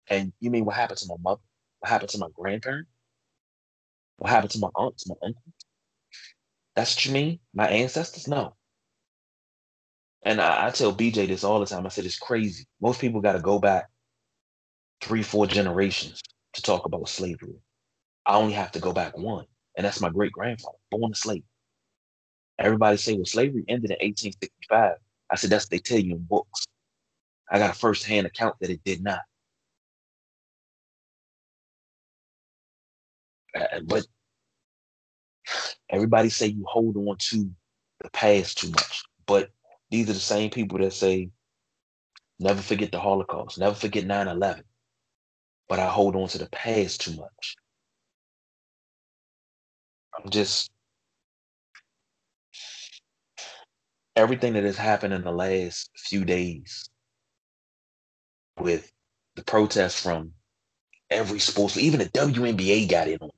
[0.08, 1.40] And you mean what happened to my mother?
[1.80, 2.90] What happened to my grandparents?
[4.18, 5.54] What happened to my aunts, my uncles?
[6.76, 7.40] That's what you mean?
[7.54, 8.28] My ancestors?
[8.28, 8.54] No.
[10.22, 11.86] And I, I tell BJ this all the time.
[11.86, 12.66] I said it's crazy.
[12.80, 13.88] Most people got to go back
[15.00, 16.22] three, four generations
[16.54, 17.56] to talk about slavery.
[18.26, 21.42] I only have to go back one, and that's my great grandfather, born a slave.
[22.58, 24.96] Everybody say, well, slavery ended in 1865.
[25.30, 26.66] I said, that's what they tell you in books.
[27.50, 29.20] I got a first-hand account that it did not.
[33.54, 34.06] Uh, but
[35.90, 37.50] everybody say you hold on to
[38.00, 39.02] the past too much.
[39.26, 39.50] But
[39.90, 41.30] these are the same people that say,
[42.38, 44.64] never forget the Holocaust, never forget 9 11.
[45.68, 47.56] But I hold on to the past too much.
[50.18, 50.70] I'm just,
[54.16, 56.88] everything that has happened in the last few days
[58.58, 58.92] with
[59.36, 60.32] the protests from
[61.10, 63.30] every sports, even the WNBA got in on.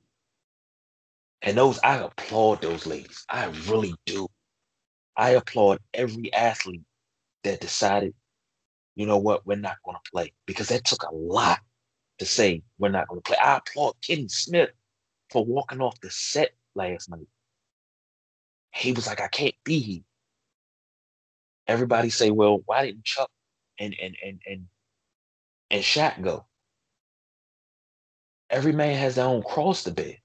[1.43, 3.25] And those, I applaud those ladies.
[3.29, 4.27] I really do.
[5.17, 6.83] I applaud every athlete
[7.43, 8.13] that decided,
[8.95, 11.59] you know what, we're not going to play because that took a lot
[12.19, 13.37] to say we're not going to play.
[13.37, 14.71] I applaud Kenny Smith
[15.29, 17.27] for walking off the set last night.
[18.73, 20.01] He was like, I can't be here.
[21.67, 23.29] Everybody say, well, why didn't Chuck
[23.79, 24.65] and and and and
[25.69, 26.45] and Shaq go?
[28.49, 30.15] Every man has their own cross to bear.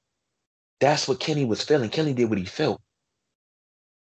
[0.80, 1.90] That's what Kenny was feeling.
[1.90, 2.80] Kenny did what he felt.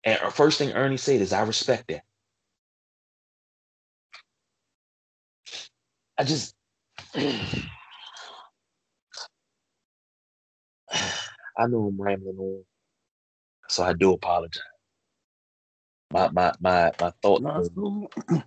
[0.05, 2.03] And first thing Ernie said is, I respect that.
[6.19, 6.55] I just,
[7.15, 7.27] I
[11.69, 12.65] know I'm rambling on,
[13.69, 14.63] so I do apologize.
[16.13, 17.43] My my my my thought.
[17.43, 18.11] No, it's cool.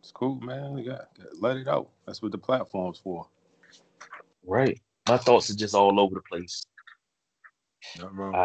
[0.00, 0.78] it's cool, man.
[0.78, 1.90] You got, got let it out.
[2.06, 3.26] That's what the platform's for.
[4.46, 4.80] Right.
[5.08, 6.64] My thoughts are just all over the place.
[7.94, 8.42] Nothing wrong.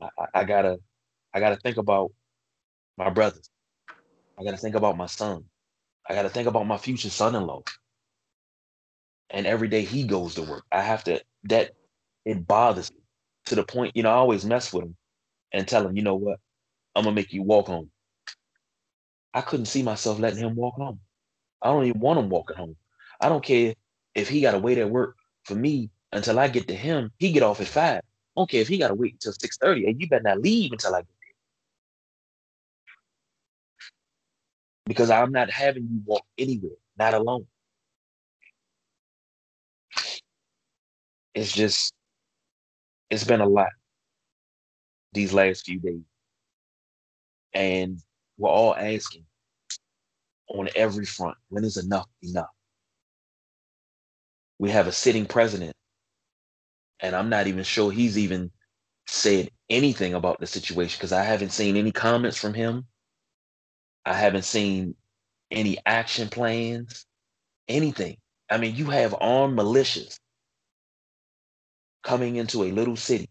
[0.00, 0.78] I, I- I gotta
[1.34, 2.12] I gotta think about
[2.98, 3.50] my brothers.
[4.38, 5.44] I gotta think about my son.
[6.08, 7.62] I gotta think about my future son-in-law.
[9.30, 11.72] And every day he goes to work, I have to that
[12.24, 12.98] it bothers me
[13.46, 14.96] to the point, you know, I always mess with him
[15.52, 16.40] and tell him, you know what,
[16.96, 17.90] I'm gonna make you walk home.
[19.34, 21.00] I couldn't see myself letting him walk home.
[21.62, 22.76] I don't even want him walking home.
[23.20, 23.74] I don't care
[24.14, 27.10] if he gotta wait at work for me until I get to him.
[27.18, 28.02] He get off at five.
[28.36, 31.08] Okay, if he gotta wait until 6:30, and you better not leave until I get
[31.08, 31.34] there.
[34.86, 37.46] Because I'm not having you walk anywhere, not alone.
[41.34, 41.94] It's just
[43.10, 43.70] it's been a lot
[45.12, 46.02] these last few days.
[47.52, 48.00] And
[48.36, 49.24] we're all asking
[50.48, 52.53] on every front when is enough enough?
[54.58, 55.74] We have a sitting president,
[57.00, 58.50] and I'm not even sure he's even
[59.06, 62.86] said anything about the situation because I haven't seen any comments from him.
[64.04, 64.94] I haven't seen
[65.50, 67.06] any action plans,
[67.68, 68.16] anything.
[68.50, 70.18] I mean, you have armed militias
[72.02, 73.30] coming into a little city.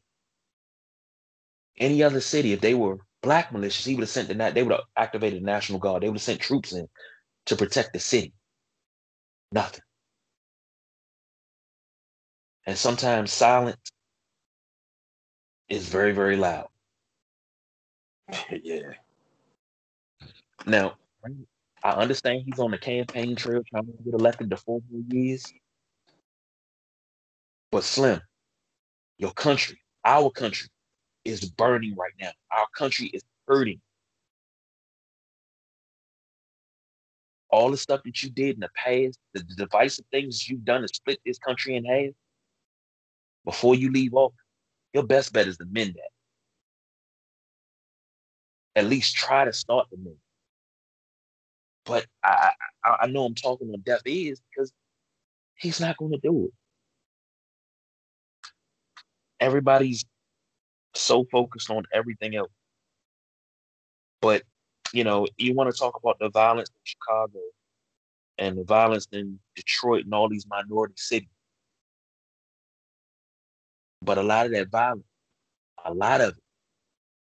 [1.77, 4.73] Any other city, if they were black militias, he would have sent the they would
[4.73, 6.03] have activated the National Guard.
[6.03, 6.88] They would have sent troops in
[7.47, 8.33] to protect the city.
[9.51, 9.81] Nothing.
[12.65, 13.91] And sometimes silence
[15.67, 16.69] is very, very loud.
[18.63, 18.93] yeah.
[20.65, 20.95] Now,
[21.84, 25.52] I understand he's on the campaign trail trying to get elected to four more years.
[27.71, 28.21] But Slim,
[29.17, 30.69] your country, our country,
[31.26, 32.32] is burning right now.
[32.56, 33.82] Our country is hurting.
[37.49, 40.82] All the stuff that you did in the past, the, the divisive things you've done
[40.82, 42.13] to split this country in half,
[43.45, 44.34] before you leave off,
[44.93, 46.10] your best bet is to mend that.
[48.75, 50.17] At least try to start the mend.
[51.86, 52.51] But I,
[52.84, 54.71] I, I know I'm talking on deaf ears because
[55.56, 56.53] he's not going to do it.
[59.39, 60.06] Everybody's
[60.95, 62.51] so focused on everything else.
[64.21, 64.43] But,
[64.93, 67.39] you know, you want to talk about the violence in Chicago
[68.38, 71.27] and the violence in Detroit and all these minority cities.
[74.03, 75.05] But a lot of that violence,
[75.85, 76.43] a lot of it,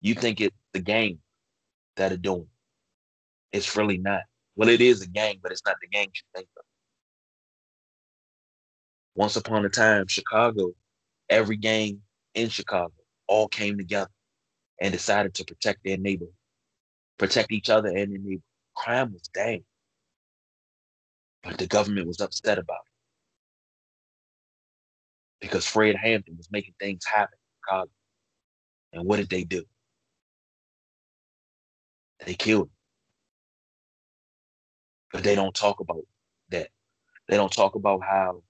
[0.00, 1.18] you think it's the gang
[1.96, 2.48] that are doing.
[3.52, 4.22] It's really not.
[4.56, 6.64] Well, it is a gang, but it's not the gang you think of.
[9.16, 10.72] Once upon a time, Chicago,
[11.28, 12.00] every gang
[12.34, 12.92] in Chicago
[13.26, 14.10] all came together
[14.80, 16.34] and decided to protect their neighborhood,
[17.18, 18.42] protect each other and their neighborhood.
[18.76, 19.64] Crime was down,
[21.42, 22.89] but the government was upset about it
[25.40, 27.90] because Fred Hampton was making things happen in Chicago.
[28.92, 29.64] And what did they do?
[32.26, 32.72] They killed him.
[35.12, 36.04] But they don't talk about
[36.50, 36.68] that.
[37.28, 38.42] They don't talk about how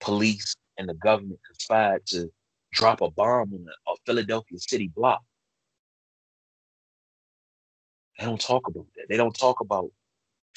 [0.00, 2.30] police and the government conspired to
[2.72, 5.22] drop a bomb on a, a Philadelphia city block.
[8.18, 9.06] They don't talk about that.
[9.08, 9.90] They don't talk about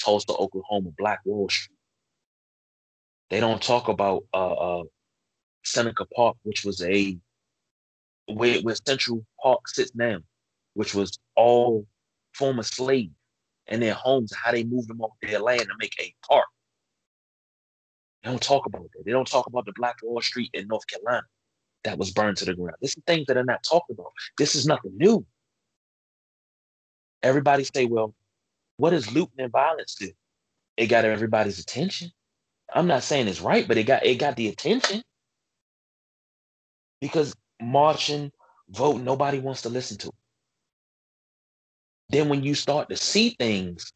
[0.02, 1.76] Tulsa, Oklahoma, Black Wall Street.
[3.30, 4.84] They don't talk about uh, uh,
[5.64, 7.18] Seneca Park, which was a
[8.26, 10.18] where, where Central Park sits now,
[10.74, 11.86] which was all
[12.34, 13.12] former slaves
[13.66, 16.46] and their homes, how they moved them off their land to make a park.
[18.22, 19.04] They don't talk about that.
[19.04, 21.26] They don't talk about the Black Wall Street in North Carolina
[21.84, 22.76] that was burned to the ground.
[22.80, 24.12] This is things that are not talked about.
[24.36, 25.24] This is nothing new.
[27.22, 28.14] Everybody say, well,
[28.76, 30.10] what does looting and violence do?
[30.76, 32.10] It got everybody's attention.
[32.72, 35.02] I'm not saying it's right, but it got it got the attention.
[37.00, 38.32] Because marching,
[38.70, 40.10] vote, nobody wants to listen to.
[42.10, 43.92] Then when you start to see things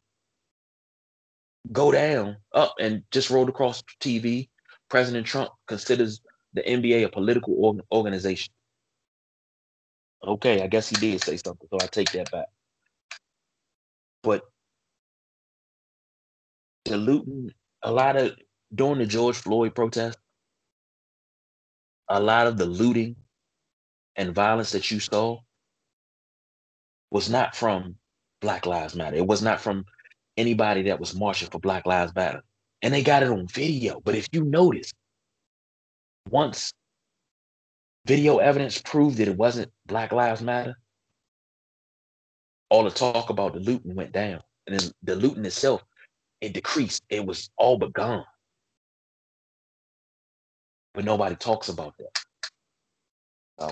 [1.71, 4.49] go down, up and just rolled across TV,
[4.89, 6.21] President Trump considers
[6.53, 8.53] the NBA a political org- organization.
[10.25, 12.45] Okay, I guess he did say something, so I take that back.
[14.21, 14.43] But
[16.85, 17.51] the looting,
[17.81, 18.35] a lot of
[18.73, 20.17] during the George Floyd protest,
[22.13, 23.15] a lot of the looting
[24.15, 25.39] and violence that you saw
[27.09, 27.95] was not from
[28.39, 29.17] Black Lives Matter.
[29.17, 29.83] It was not from
[30.37, 32.43] anybody that was marching for Black Lives Matter.
[32.83, 33.99] And they got it on video.
[33.99, 34.93] But if you notice,
[36.29, 36.71] once
[38.05, 40.75] video evidence proved that it wasn't Black Lives Matter,
[42.69, 44.39] all the talk about the looting went down.
[44.67, 45.81] And then the looting itself,
[46.41, 47.01] it decreased.
[47.09, 48.25] It was all but gone.
[50.93, 52.19] But nobody talks about that.
[53.59, 53.71] So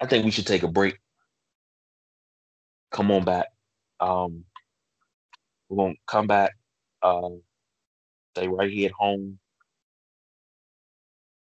[0.00, 0.98] I think we should take a break.
[2.92, 3.48] Come on back.
[4.00, 4.44] Um,
[5.68, 6.56] we're gonna come back.
[7.02, 7.42] Um,
[8.34, 9.38] stay right here at home,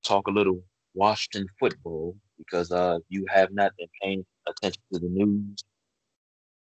[0.04, 0.62] talk a little
[0.94, 5.64] Washington football because uh, you have not been paying attention to the news.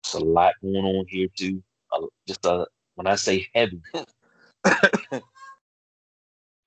[0.04, 1.64] It's a lot going on here too.
[1.92, 2.66] Uh, just uh,
[2.96, 3.82] when I say heavy,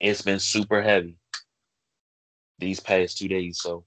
[0.01, 1.15] it's been super heavy.
[2.61, 3.59] these past two days.
[3.59, 3.83] So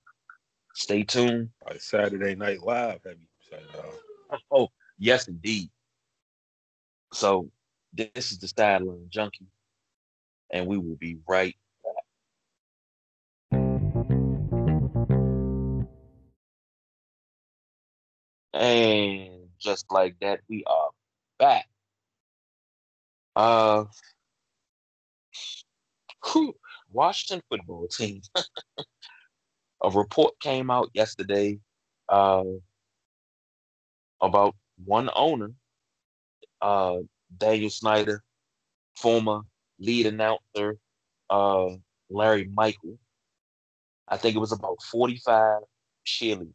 [0.75, 1.49] stay tuned.
[1.67, 3.01] Like Saturday Night Live?
[3.07, 5.71] Uh, oh, yes, indeed.
[7.12, 7.51] So
[7.95, 9.47] this is the sideline junkie,
[10.51, 12.05] and we will be right back.
[18.53, 20.91] And just like that, we are
[21.39, 21.69] back.
[23.37, 23.85] Uh,
[26.33, 26.55] whew,
[26.91, 28.20] Washington football team.
[29.83, 31.59] a report came out yesterday
[32.09, 32.45] uh,
[34.20, 34.55] about
[34.85, 35.51] one owner,
[36.62, 36.97] uh,
[37.37, 38.22] Daniel Snyder,
[38.97, 39.43] former
[39.79, 40.79] lead announcer
[41.31, 41.68] uh,
[42.11, 42.99] Larry Michael.
[44.09, 45.62] I think it was about 45
[46.07, 46.53] cheerleaders.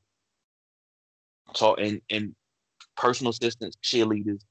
[1.55, 2.36] So, and, and
[2.95, 4.41] personal assistants, cheerleaders,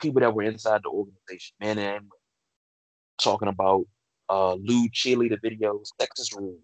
[0.00, 2.08] people that were inside the organization, men and women,
[3.18, 3.84] talking about
[4.30, 6.60] uh, lewd cheerleader videos, Texas rules.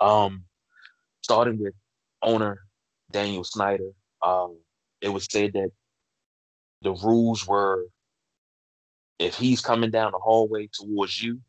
[0.00, 0.44] Um,
[1.22, 1.74] starting with
[2.22, 2.58] owner
[3.12, 3.90] Daniel Snyder,
[4.22, 4.58] um,
[5.00, 5.70] it was said that
[6.82, 7.84] the rules were
[9.18, 11.40] if he's coming down the hallway towards you,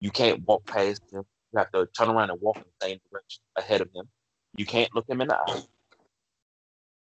[0.00, 1.24] you can't walk past him.
[1.52, 4.08] You have to turn around and walk in the same direction ahead of him.
[4.56, 5.62] You can't look him in the eye.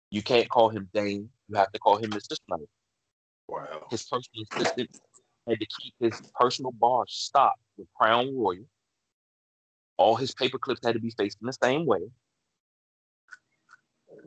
[0.09, 1.29] You can't call him Dane.
[1.47, 2.35] You have to call him Mr.
[2.45, 2.65] Snyder.
[3.47, 3.87] Wow.
[3.89, 4.89] His personal assistant
[5.47, 8.65] had to keep his personal bar stocked with Crown Royal.
[9.97, 12.01] All his paper clips had to be faced in the same way.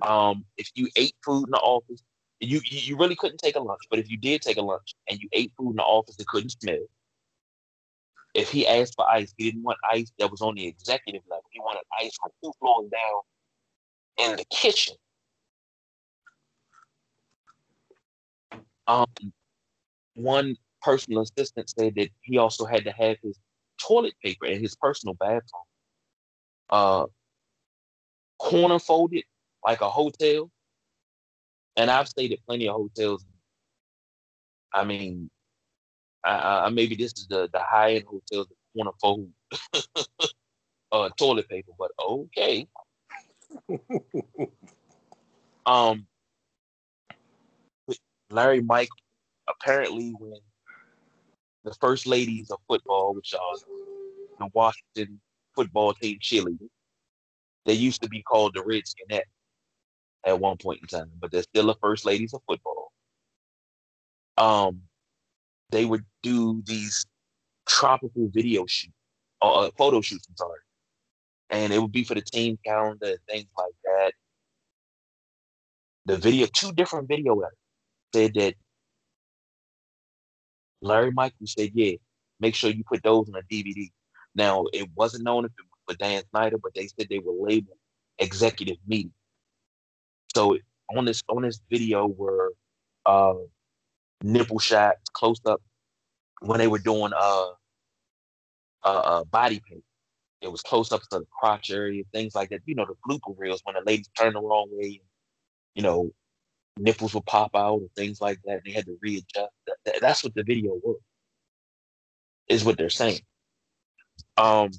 [0.03, 2.03] Um, if you ate food in the office,
[2.41, 3.83] you you really couldn't take a lunch.
[3.91, 6.27] But if you did take a lunch and you ate food in the office, it
[6.27, 6.87] couldn't smell.
[8.35, 11.45] If he asked for ice, he didn't want ice that was on the executive level.
[11.51, 14.95] He wanted ice from two floors down in the kitchen.
[18.87, 19.07] Um,
[20.14, 23.39] one personal assistant said that he also had to have his
[23.81, 25.64] toilet paper in his personal bathroom
[26.70, 27.07] uh,
[28.39, 29.24] corner folded
[29.64, 30.51] like a hotel.
[31.76, 33.24] And I've stayed at plenty of hotels.
[34.72, 35.31] I mean,
[36.24, 39.29] I, I maybe this is the the high end hotels that corner fold
[40.93, 42.66] uh, toilet paper, but okay.
[45.66, 46.07] um,
[48.31, 48.91] Larry Mike
[49.49, 50.41] apparently when
[51.69, 53.57] the first ladies of football, which are
[54.39, 55.21] the Washington
[55.55, 56.71] football team cheerleaders,
[57.66, 59.29] they used to be called the Redskinette
[60.25, 62.93] at one point in time, but they're still the first ladies of football.
[64.39, 64.83] Um,
[65.71, 67.05] they would do these
[67.66, 68.95] tropical video shoots,
[69.43, 70.27] or uh, photo shoots.
[70.29, 70.61] I'm sorry,
[71.51, 74.12] and it would be for the team calendar and things like that.
[76.07, 77.59] The video, two different video editors
[78.14, 78.55] said that
[80.81, 81.93] Larry Michael said, "Yeah,
[82.41, 83.91] make sure you put those on a DVD."
[84.35, 87.33] Now, it wasn't known if it was for Dan Snyder, but they said they were
[87.33, 87.79] labeled
[88.18, 89.12] executive meeting.
[90.35, 90.57] So
[90.95, 92.53] on this on this video were
[93.07, 93.35] uh,
[94.22, 95.61] nipple shots, close up
[96.41, 97.49] when they were doing uh,
[98.85, 99.85] uh, uh body paint.
[100.41, 102.61] It was close ups of the crotch area, things like that.
[102.64, 105.01] You know, the blooper reels when the ladies turn the wrong way,
[105.74, 106.12] you know,
[106.79, 108.53] nipples would pop out and things like that.
[108.55, 109.53] And They had to readjust.
[109.85, 111.01] That, that's what the video was.
[112.49, 113.20] Is what they're saying.
[114.37, 114.70] Um,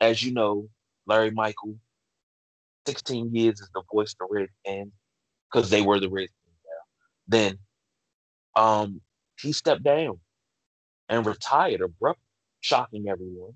[0.00, 0.68] as you know,
[1.06, 1.76] Larry Michael,
[2.86, 4.34] 16 years is the voice of the
[4.64, 4.92] Redskins
[5.50, 6.38] because they were the Redskins.
[6.64, 7.38] Now.
[7.38, 7.58] Then,
[8.56, 9.00] um,
[9.40, 10.18] he stepped down
[11.08, 12.22] and retired abruptly,
[12.60, 13.54] shocking everyone.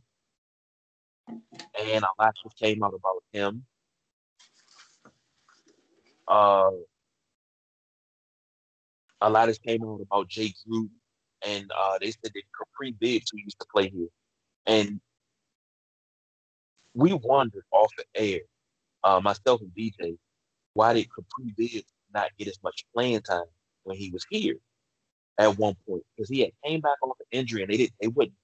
[1.29, 3.65] And a lot came out about him.
[6.29, 6.71] Uh,
[9.21, 10.91] a lot has came out about Jay Gruden,
[11.47, 14.09] and uh, they said that Kapri Bibbs, who used to play here,
[14.67, 15.01] and
[16.95, 18.41] we wondered off the air,
[19.05, 20.17] uh, myself and DJ,
[20.75, 23.45] why did Kapri Bibbs not get as much playing time
[23.85, 24.57] when he was here
[25.39, 26.03] at one point?
[26.17, 28.37] Because he had came back off an injury and they didn't, they wouldn't.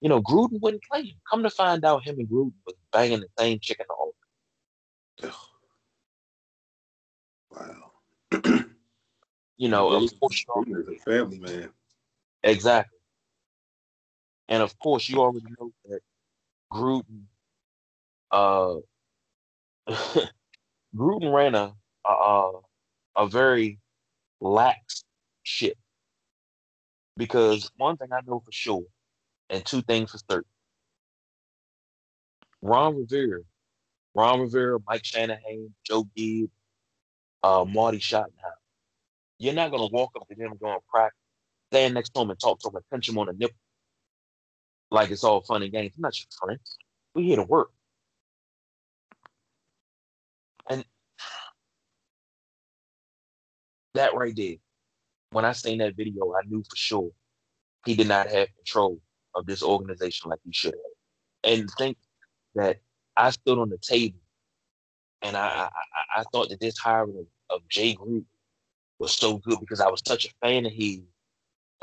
[0.00, 1.16] You know, Gruden wouldn't play him.
[1.30, 4.14] Come to find out, him and Gruden was banging the same chicken all.
[7.50, 7.92] Wow.
[9.62, 10.44] You know, of course,
[10.88, 11.68] a family man.
[12.42, 12.98] Exactly.
[14.48, 16.00] And of course, you already know that
[16.72, 17.26] Gruden,
[18.32, 18.74] uh,
[20.96, 22.50] Gruden ran a, a
[23.16, 23.78] a very
[24.40, 25.04] lax
[25.44, 25.78] ship
[27.16, 28.82] because one thing I know for sure,
[29.48, 30.50] and two things for certain.
[32.62, 33.42] Ron Rivera,
[34.16, 36.50] Ron Rivera, Mike Shanahan, Joe Gibbs,
[37.44, 38.61] uh, Marty Schottenheimer.
[39.42, 41.18] You're not gonna walk up to them going practice,
[41.72, 43.56] stand next to them and talk to them and pinch them on the nipple
[44.92, 45.94] like it's all fun and games.
[45.96, 46.60] I'm not your friend.
[47.14, 47.70] We here to work.
[50.70, 50.84] And
[53.94, 54.56] that right there,
[55.30, 57.10] when I seen that video, I knew for sure
[57.84, 59.00] he did not have control
[59.34, 61.52] of this organization like he should have.
[61.52, 61.96] And think
[62.54, 62.78] that
[63.16, 64.20] I stood on the table
[65.22, 68.26] and I I, I thought that this hiring of, of Jay Groot
[69.02, 71.00] was so good because I was such a fan of his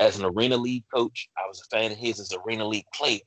[0.00, 1.28] as an arena league coach.
[1.36, 3.20] I was a fan of his as an arena league player.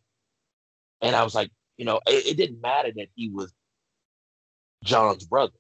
[1.01, 3.53] And I was like, you know, it, it didn't matter that he was
[4.83, 5.53] John's brother.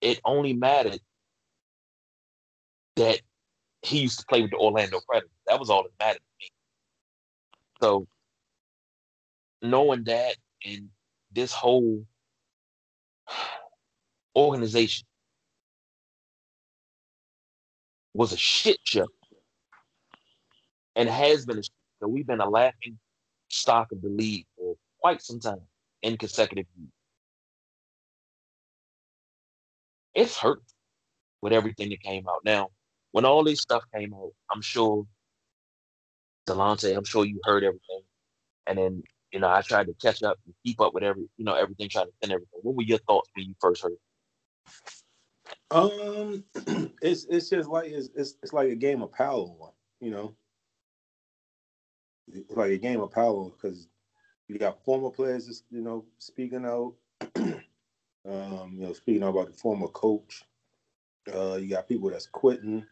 [0.00, 1.00] It only mattered
[2.96, 3.20] that
[3.82, 5.30] he used to play with the Orlando Predators.
[5.46, 6.50] That was all that mattered to me.
[7.82, 8.06] So
[9.60, 10.88] knowing that and
[11.30, 12.06] this whole
[14.34, 15.06] organization
[18.14, 19.06] was a shit show
[20.96, 22.98] and has been a shit so we've been a laughing
[23.48, 25.60] stock of the league for quite some time
[26.02, 26.90] in consecutive years.
[30.14, 30.62] It's hurt
[31.40, 32.40] with everything that came out.
[32.44, 32.70] Now,
[33.12, 35.06] when all this stuff came out, I'm sure
[36.48, 38.02] Delonte, I'm sure you heard everything.
[38.66, 39.02] And then
[39.32, 41.88] you know, I tried to catch up and keep up with every, you know, everything,
[41.88, 42.60] trying to send everything.
[42.62, 43.92] What were your thoughts when you first heard?
[45.70, 46.44] Um,
[47.02, 49.50] it's it's just like it's it's, it's like a game of power,
[50.00, 50.34] you know.
[52.32, 53.88] It's like a game of power because
[54.48, 56.94] you got former players, just, you know, speaking out.
[57.36, 57.62] um,
[58.74, 60.44] you know, speaking out about the former coach.
[61.32, 62.84] Uh, you got people that's quitting.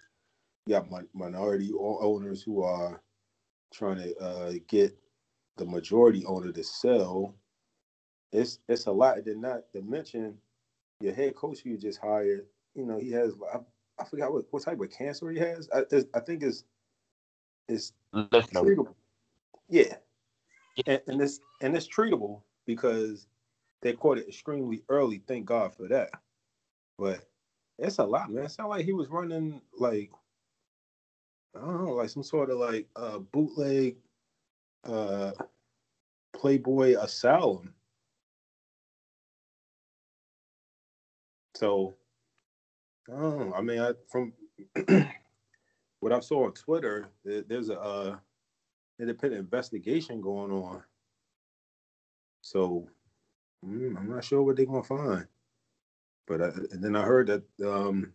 [0.66, 3.02] You got minority owners who are
[3.72, 4.96] trying to uh, get
[5.56, 7.34] the majority owner to sell,
[8.32, 9.24] it's it's a lot.
[9.24, 10.38] Did not to mention
[11.02, 12.46] your head coach you just hired.
[12.74, 13.58] You know, he has I,
[14.00, 15.68] I forgot what, what type of cancer he has.
[15.74, 15.82] I,
[16.14, 16.64] I think it's
[17.68, 18.94] it's treatable.
[19.68, 19.96] Yeah,
[20.86, 23.26] and, and it's and it's treatable because
[23.82, 25.22] they caught it extremely early.
[25.26, 26.10] Thank God for that.
[26.98, 27.28] But
[27.78, 28.44] it's a lot, man.
[28.44, 30.10] It sounded like he was running like
[31.56, 33.96] I don't know, like some sort of like uh bootleg
[34.84, 35.32] uh,
[36.32, 37.74] Playboy Asylum.
[41.62, 41.94] So,
[43.08, 43.52] I.
[43.54, 44.32] I mean, I, from
[46.00, 48.16] what I saw on Twitter, there's a uh,
[48.98, 50.82] independent investigation going on.
[52.40, 52.88] So,
[53.64, 55.28] mm, I'm not sure what they're gonna find.
[56.26, 58.12] But I, then I heard that um,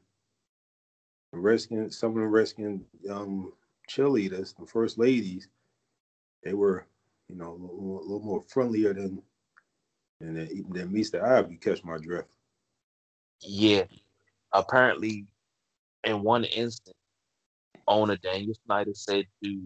[1.31, 3.53] some of the Redskins um,
[3.89, 5.47] cheerleaders, the first ladies,
[6.43, 6.85] they were,
[7.29, 9.21] you know, a little, a little more friendlier than
[10.19, 11.39] than than meets the eye.
[11.39, 12.36] If you catch my drift.
[13.41, 13.83] Yeah,
[14.51, 15.27] apparently,
[16.03, 16.95] in one instance,
[17.87, 19.63] owner Daniel Snyder said to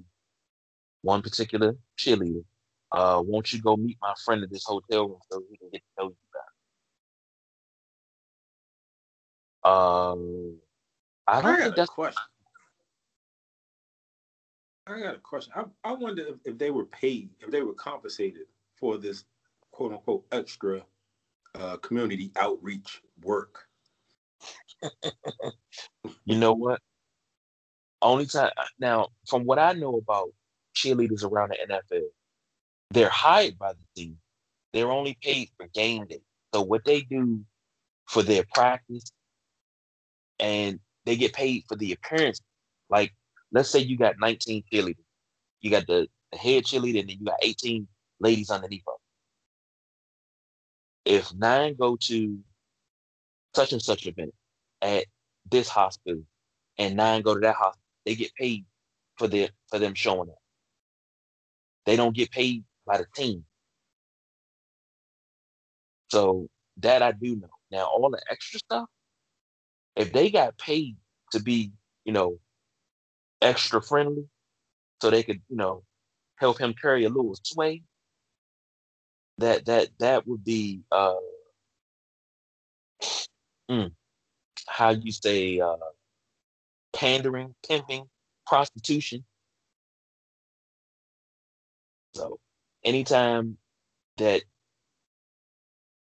[1.01, 2.43] one particular cheerleader,
[2.91, 5.81] uh, "Won't you go meet my friend at this hotel room so he can get
[5.81, 6.15] to know you
[9.63, 10.59] better?" Um,
[11.27, 12.21] I don't I think that's question.
[14.87, 15.53] I got a question.
[15.55, 19.25] I, I wonder if, if, they were paid, if they were compensated for this
[19.71, 20.83] quote unquote extra
[21.55, 23.65] uh, community outreach work.
[26.25, 26.79] you know what?
[28.01, 30.29] Only time now, from what I know about
[30.75, 32.05] cheerleaders around the NFL,
[32.89, 34.17] they're hired by the team.
[34.73, 36.21] They're only paid for game day.
[36.53, 37.41] So what they do
[38.07, 39.11] for their practice,
[40.39, 42.41] and they get paid for the appearance.
[42.89, 43.13] Like
[43.51, 44.95] let's say you got 19 cheerleaders.
[45.61, 47.87] You got the, the head cheerleader, and then you got 18
[48.19, 48.93] ladies underneath her.
[51.05, 52.39] If nine go to
[53.55, 54.33] such and such event
[54.81, 55.05] at
[55.49, 56.23] this hospital,
[56.77, 58.65] and nine go to that hospital, they get paid
[59.17, 60.37] for their for them showing up.
[61.85, 63.45] They don't get paid by the team.
[66.09, 66.47] So
[66.77, 67.49] that I do know.
[67.71, 68.89] Now all the extra stuff,
[69.95, 70.97] if they got paid
[71.31, 71.71] to be,
[72.05, 72.39] you know,
[73.41, 74.27] extra friendly
[75.01, 75.83] so they could, you know,
[76.35, 77.83] help him carry a little sway,
[79.37, 81.15] that that that would be uh
[83.69, 83.91] mm,
[84.67, 85.75] how you say uh
[86.93, 88.09] pandering, pimping,
[88.45, 89.23] prostitution.
[92.13, 92.39] So
[92.83, 93.57] anytime
[94.17, 94.43] that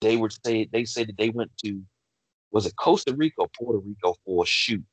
[0.02, 1.82] they were say they said that they went to
[2.52, 4.84] was it Costa Rica or Puerto Rico for a shoot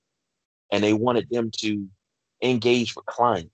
[0.70, 1.88] and they wanted them to
[2.42, 3.52] engage with clients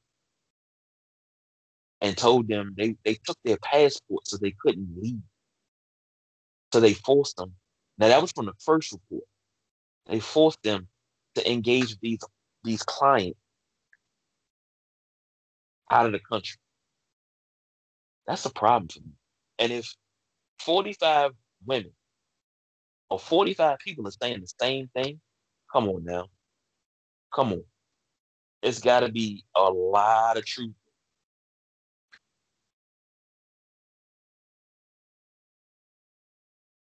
[2.01, 5.21] and told them they, they took their passports so they couldn't leave.
[6.73, 7.55] So they forced them.
[7.99, 9.25] Now that was from the first report.
[10.07, 10.89] They forced them
[11.35, 12.21] to engage these
[12.65, 13.39] these clients
[15.91, 16.59] out of the country.
[18.27, 19.13] That's a problem for me.
[19.59, 19.95] And if
[20.61, 21.33] 45
[21.67, 21.93] women
[23.11, 25.21] or 45 people are saying the same thing,
[25.73, 26.27] come on now.
[27.35, 27.65] Come on.
[28.63, 30.75] It's got to be a lot of truth.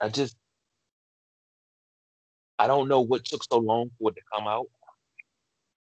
[0.01, 0.37] I just,
[2.59, 4.67] I don't know what took so long for it to come out,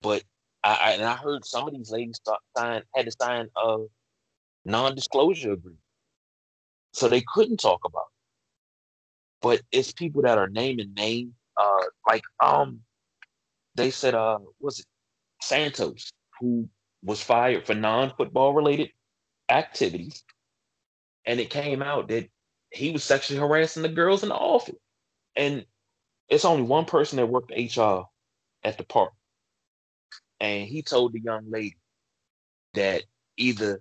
[0.02, 0.22] but
[0.62, 2.20] I, I and I heard some of these ladies
[2.56, 3.76] sign had to sign a
[4.64, 5.80] non-disclosure agreement,
[6.92, 8.02] so they couldn't talk about.
[8.02, 9.42] It.
[9.42, 12.80] But it's people that are naming names, uh, like um,
[13.74, 14.86] they said, uh, was it
[15.40, 16.68] Santos who
[17.02, 18.90] was fired for non-football related
[19.48, 20.22] activities,
[21.24, 22.28] and it came out that
[22.72, 24.76] he was sexually harassing the girls in the office,
[25.36, 25.64] and
[26.28, 28.02] it's only one person that worked HR
[28.62, 29.12] at the park
[30.40, 31.76] and he told the young lady
[32.74, 33.02] that
[33.36, 33.80] either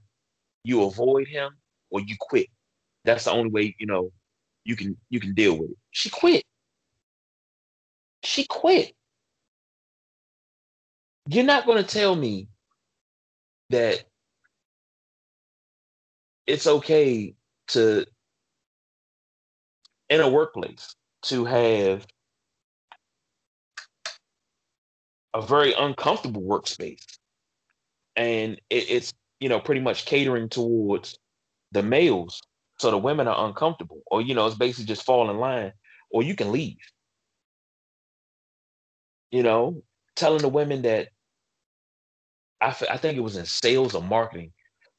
[0.64, 1.52] you avoid him
[1.90, 2.48] or you quit.
[3.06, 4.12] That's the only way you know
[4.66, 5.78] you can you can deal with it.
[5.92, 6.44] She quit.
[8.24, 8.94] She quit.
[11.28, 12.48] You're not going to tell me
[13.70, 14.04] that
[16.46, 17.36] it's okay
[17.70, 18.06] to
[20.10, 22.06] in a workplace to have
[25.34, 27.06] a very uncomfortable workspace.
[28.16, 31.18] And it, it's, you know, pretty much catering towards
[31.72, 32.42] the males.
[32.80, 35.74] So the women are uncomfortable, or, you know, it's basically just fall in line,
[36.10, 36.78] or you can leave.
[39.32, 39.84] You know,
[40.16, 41.10] telling the women that
[42.62, 44.54] I, I think it was in sales or marketing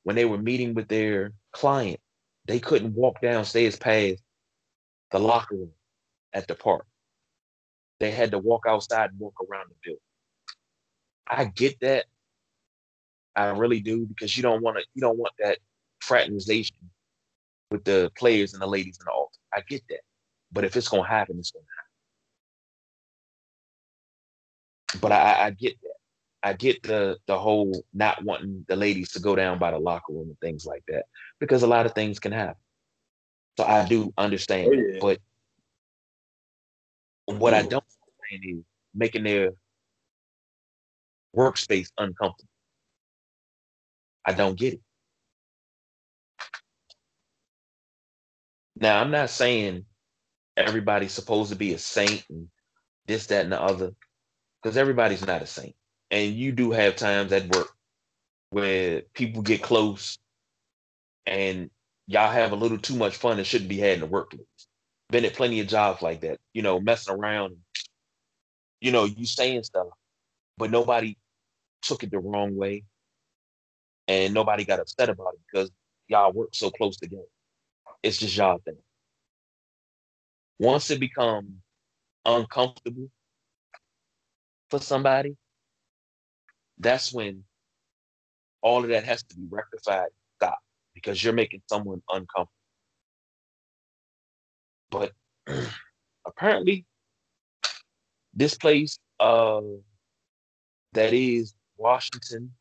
[0.04, 2.00] when they were meeting with their client,
[2.46, 4.22] they couldn't walk downstairs past
[5.10, 5.72] the locker room
[6.32, 6.86] at the park.
[7.98, 10.00] They had to walk outside and walk around the building.
[11.28, 12.06] I get that.
[13.36, 14.84] I really do because you don't want to.
[14.94, 15.58] You don't want that
[16.00, 16.76] fraternization
[17.70, 19.38] with the players and the ladies the altar.
[19.52, 20.00] I get that,
[20.52, 21.64] but if it's gonna happen, it's gonna
[24.78, 25.00] happen.
[25.00, 25.94] But I, I get that.
[26.42, 30.12] I get the the whole not wanting the ladies to go down by the locker
[30.12, 31.04] room and things like that
[31.38, 32.56] because a lot of things can happen.
[33.60, 34.98] So I do understand, oh, yeah.
[35.02, 35.18] but
[37.26, 37.84] what I don't
[38.32, 39.50] understand is making their
[41.36, 42.48] workspace uncomfortable.
[44.24, 44.80] I don't get it.
[48.76, 49.84] Now, I'm not saying
[50.56, 52.48] everybody's supposed to be a saint and
[53.06, 53.90] this, that, and the other,
[54.62, 55.74] because everybody's not a saint.
[56.10, 57.68] And you do have times at work
[58.48, 60.18] where people get close
[61.26, 61.68] and
[62.10, 64.42] y'all have a little too much fun and shouldn't be had in the workplace.
[65.10, 67.56] Been at plenty of jobs like that, you know, messing around,
[68.80, 69.86] you know, you saying stuff,
[70.58, 71.16] but nobody
[71.82, 72.82] took it the wrong way,
[74.08, 75.70] and nobody got upset about it because
[76.08, 77.22] y'all work so close together.
[78.02, 78.78] It's just y'all thing.
[80.58, 81.50] Once it becomes
[82.24, 83.08] uncomfortable
[84.68, 85.36] for somebody,
[86.78, 87.44] that's when
[88.62, 90.08] all of that has to be rectified.
[90.94, 92.50] Because you're making someone uncomfortable.
[94.90, 95.12] But
[96.26, 96.84] apparently,
[98.34, 99.60] this place uh,
[100.92, 102.52] that is Washington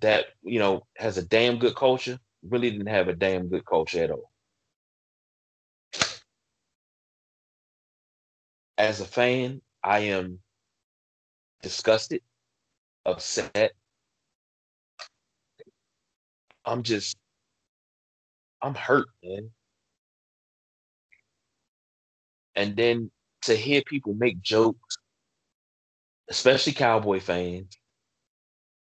[0.00, 4.02] that you know has a damn good culture really didn't have a damn good culture
[4.02, 4.30] at all.
[8.78, 10.40] As a fan, I am
[11.62, 12.20] disgusted,
[13.06, 13.72] upset.
[16.64, 17.16] I'm just,
[18.62, 19.50] I'm hurt, man.
[22.54, 23.10] And then
[23.42, 24.98] to hear people make jokes,
[26.28, 27.76] especially Cowboy fans,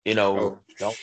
[0.04, 0.96] you know, oh, don't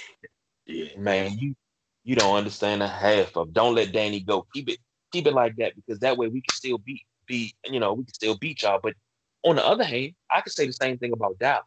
[0.65, 0.97] yeah.
[0.97, 1.55] man, you
[2.03, 4.47] you don't understand a half of don't let Danny go.
[4.53, 4.79] Keep it
[5.11, 8.03] keep it like that because that way we can still beat beat you know, we
[8.03, 8.79] can still beat y'all.
[8.81, 8.95] But
[9.43, 11.65] on the other hand, I could say the same thing about Dallas.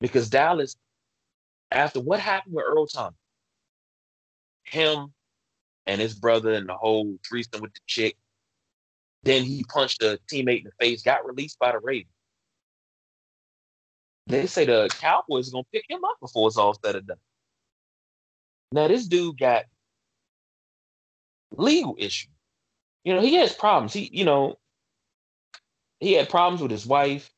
[0.00, 0.76] Because Dallas,
[1.70, 3.14] after what happened with Earl Thomas,
[4.64, 5.12] him
[5.90, 8.16] and his brother and the whole threesome with the chick,
[9.24, 12.14] then he punched a teammate in the face, got released by the Ravens.
[14.28, 17.16] They say the Cowboys are gonna pick him up before it's all said and done.
[18.70, 19.64] Now this dude got
[21.56, 22.28] legal issue.
[23.02, 23.92] You know, he has problems.
[23.92, 24.60] He, you know,
[25.98, 27.32] he had problems with his wife.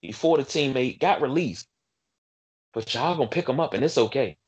[0.00, 1.68] He fought a teammate, got released.
[2.72, 4.38] But y'all gonna pick him up, and it's okay.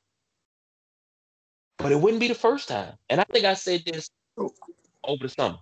[1.83, 2.95] But it wouldn't be the first time.
[3.09, 5.59] And I think I said this over the summer.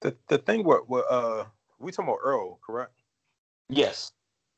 [0.00, 1.44] The the thing what what uh
[1.78, 2.92] we talking about Earl, correct?
[3.68, 4.12] Yes.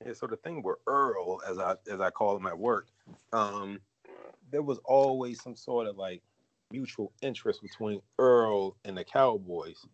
[0.04, 2.88] Yeah, so the thing with Earl, as I as I call him at work,
[3.32, 3.80] um,
[4.50, 6.22] there was always some sort of like
[6.70, 9.84] mutual interest between Earl and the Cowboys.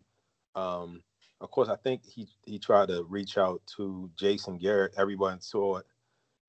[0.55, 1.01] Um,
[1.41, 4.93] of course, I think he he tried to reach out to Jason Garrett.
[4.97, 5.85] Everyone saw it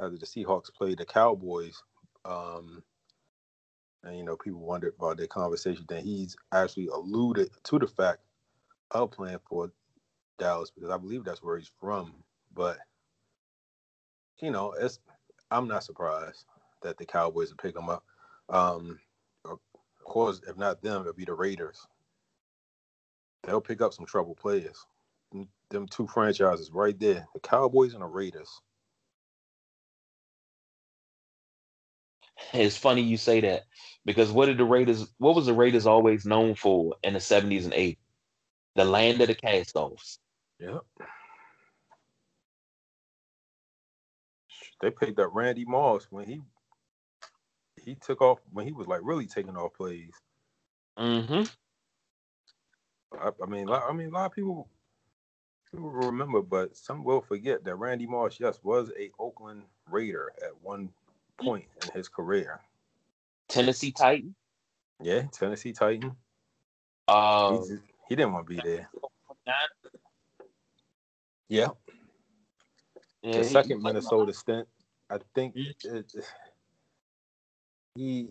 [0.00, 1.82] after the Seahawks played the Cowboys.
[2.24, 2.82] Um,
[4.04, 5.84] and you know, people wondered about their conversation.
[5.88, 8.20] Then he's actually alluded to the fact
[8.90, 9.72] of playing for
[10.38, 12.14] Dallas because I believe that's where he's from.
[12.54, 12.78] But
[14.40, 15.00] you know, it's
[15.50, 16.44] I'm not surprised
[16.82, 18.04] that the Cowboys would pick him up.
[18.48, 18.98] Um,
[19.44, 19.58] of
[20.04, 21.86] course, if not them, it'll be the Raiders.
[23.44, 24.84] They'll pick up some trouble players.
[25.70, 28.60] Them two franchises right there, the Cowboys and the Raiders.
[32.52, 33.64] It's funny you say that
[34.04, 35.12] because what did the Raiders?
[35.18, 37.98] What was the Raiders always known for in the seventies and eighties?
[38.74, 40.18] The land of the cast-offs.
[40.60, 40.80] Yep.
[44.80, 46.40] They picked up Randy Moss when he
[47.84, 50.12] he took off when he was like really taking off plays.
[50.98, 51.44] Mm-hmm.
[53.20, 54.68] I, I mean, I mean, a lot of people
[55.70, 60.52] people remember, but some will forget that Randy Moss, yes, was a Oakland Raider at
[60.62, 60.90] one
[61.40, 62.60] point in his career.
[63.48, 64.34] Tennessee Titan.
[65.02, 66.16] Yeah, Tennessee Titan.
[67.06, 67.58] Uh,
[68.08, 68.90] he didn't want to be there.
[71.48, 71.68] Yeah.
[73.22, 74.68] yeah the second Minnesota stint,
[75.10, 76.14] I think it,
[77.94, 78.28] he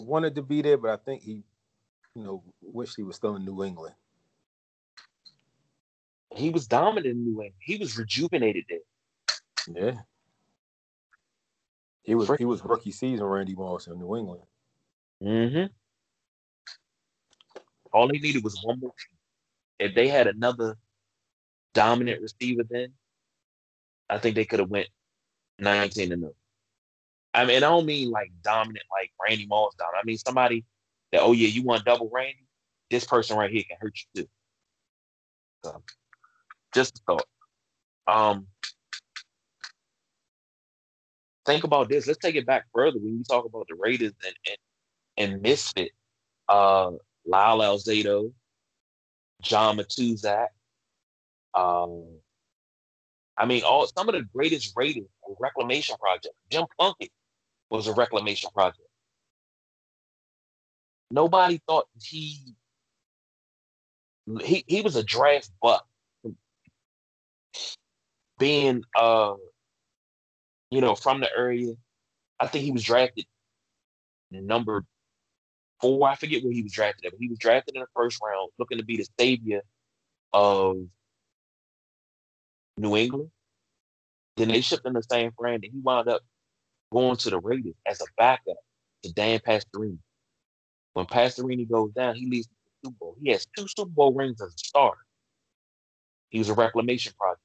[0.00, 1.42] wanted to be there, but I think he,
[2.14, 3.94] you know, wished he was still in New England.
[6.34, 7.52] He was dominant in New England.
[7.58, 8.78] He was rejuvenated there.
[9.76, 10.00] Yeah.
[12.04, 14.42] He was he was rookie season Randy Moss in New England.
[15.22, 15.72] Mm-hmm.
[17.92, 18.92] All they needed was one more.
[19.78, 20.76] If they had another
[21.72, 22.92] dominant receiver, then
[24.08, 24.88] I think they could have went
[25.58, 26.34] nineteen and 0.
[27.32, 29.88] I mean, I don't mean like dominant, like Randy Moss down.
[29.98, 30.64] I mean somebody
[31.10, 32.46] that, oh yeah, you want double Randy?
[32.90, 34.28] This person right here can hurt you too.
[35.64, 35.82] So,
[36.74, 37.26] just a thought.
[38.06, 38.46] Um,
[41.46, 42.06] think about this.
[42.06, 45.90] Let's take it back further when you talk about the Raiders and and, and Misfit,
[46.48, 46.90] uh,
[47.26, 48.32] Lyle Alzado,
[49.42, 50.48] John Matuszak.
[51.54, 52.04] Um,
[53.36, 56.36] I mean, all some of the greatest Raiders were reclamation projects.
[56.50, 57.10] Jim Plunkett
[57.70, 58.88] was a reclamation project.
[61.10, 62.54] Nobody thought he
[64.42, 65.86] he he was a draft buck.
[68.38, 69.34] Being uh
[70.74, 71.72] you know, from the area.
[72.40, 73.26] I think he was drafted
[74.32, 74.84] number
[75.80, 76.08] four.
[76.08, 78.50] I forget where he was drafted at, but he was drafted in the first round,
[78.58, 79.60] looking to be the savior
[80.32, 80.78] of
[82.76, 83.30] New England.
[84.36, 86.22] Then they shipped him to San Fran, and he wound up
[86.92, 88.56] going to the Raiders as a backup
[89.04, 89.98] to Dan Pastorini.
[90.94, 93.16] When Pastorini goes down, he leads the Super Bowl.
[93.22, 94.98] He has two Super Bowl rings as a starter.
[96.30, 97.43] He was a reclamation project.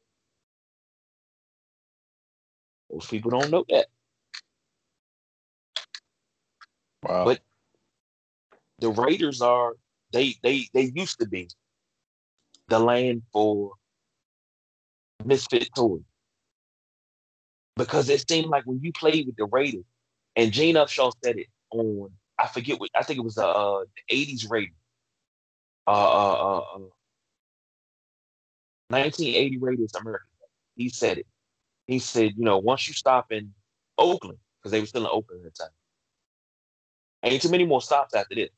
[2.91, 3.87] Most people don't know that.
[7.03, 7.25] Wow.
[7.25, 7.41] But
[8.79, 9.73] the Raiders are
[10.11, 11.49] they they they used to be
[12.67, 13.73] the land for
[15.23, 16.01] misfit toys.
[17.75, 19.85] Because it seemed like when you played with the Raiders,
[20.35, 24.15] and Gene Upshaw said it on I forget what I think it was uh, the
[24.15, 24.75] 80s Raiders.
[25.85, 26.79] Uh, uh, uh,
[28.89, 30.27] 1980 uh, Raiders American.
[30.75, 31.27] He said it.
[31.89, 33.51] He said, you know, once you stop in
[33.97, 35.71] Oakland, because they were still in Oakland at the time,
[37.23, 38.49] ain't too many more stops after this.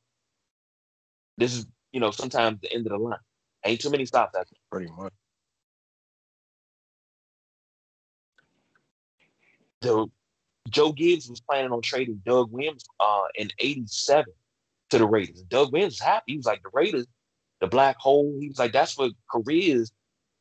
[1.38, 3.16] This is, you know, sometimes the end of the line.
[3.64, 4.54] Ain't too many stops after.
[4.70, 5.14] Pretty much.
[9.80, 10.08] The
[10.68, 14.26] Joe Gibbs was planning on trading Doug Williams uh, in '87
[14.90, 15.40] to the Raiders.
[15.44, 16.32] Doug Williams was happy.
[16.32, 17.06] He was like, the Raiders,
[17.62, 18.36] the black hole.
[18.38, 19.90] He was like, that's what careers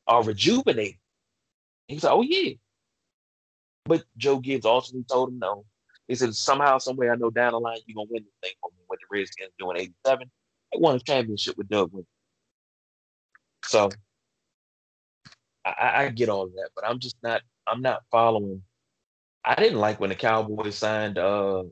[0.08, 0.98] are rejuvenated.
[1.88, 2.56] He was like, oh yeah.
[3.86, 5.66] But Joe Gibbs ultimately told him no.
[6.08, 8.70] He said, somehow, someway, I know down the line you're gonna win this thing for
[8.72, 8.84] me.
[8.88, 10.30] What the Redskins doing '87,
[10.74, 12.08] they won a championship with Doug Williams.
[13.64, 13.90] So
[15.66, 17.42] I, I get all of that, but I'm just not.
[17.68, 18.64] I'm not following.
[19.46, 21.64] I didn't like when the Cowboys signed uh,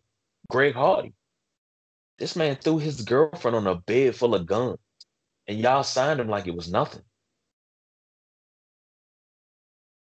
[0.49, 1.14] Greg Hardy.
[2.18, 4.78] This man threw his girlfriend on a bed full of guns,
[5.47, 7.03] and y'all signed him like it was nothing.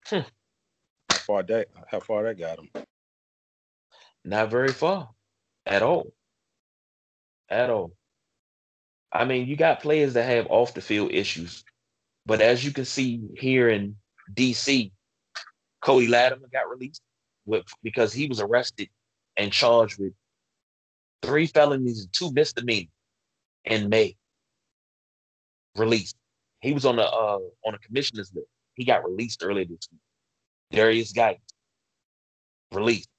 [0.06, 0.20] Hmm
[1.30, 2.70] far that how far that got him?
[4.26, 5.10] Not very far,
[5.64, 6.12] at all.
[7.50, 7.92] At all.
[9.14, 11.64] I mean, you got players that have off the field issues,
[12.26, 13.96] but as you can see here in
[14.34, 14.92] DC,
[15.82, 17.04] Cody Latimer got released
[17.46, 18.90] with because he was arrested
[19.38, 20.14] and charged with
[21.22, 22.90] three felonies and two misdemeanors
[23.66, 24.16] in May.
[25.78, 26.16] Released.
[26.62, 28.48] He was on the uh on the commissioner's list.
[28.74, 30.02] He got released earlier this week.
[30.72, 31.38] Derrius Guice
[32.72, 33.10] released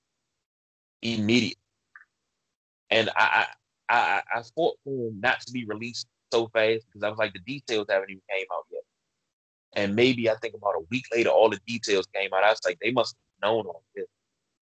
[1.02, 1.58] immediate.
[2.90, 3.46] And I
[3.88, 7.18] I I, I fought for him not to be released so fast because I was
[7.18, 8.82] like the details haven't even came out yet.
[9.72, 12.44] And maybe I think about a week later, all the details came out.
[12.44, 14.06] I was like, they must have known all this.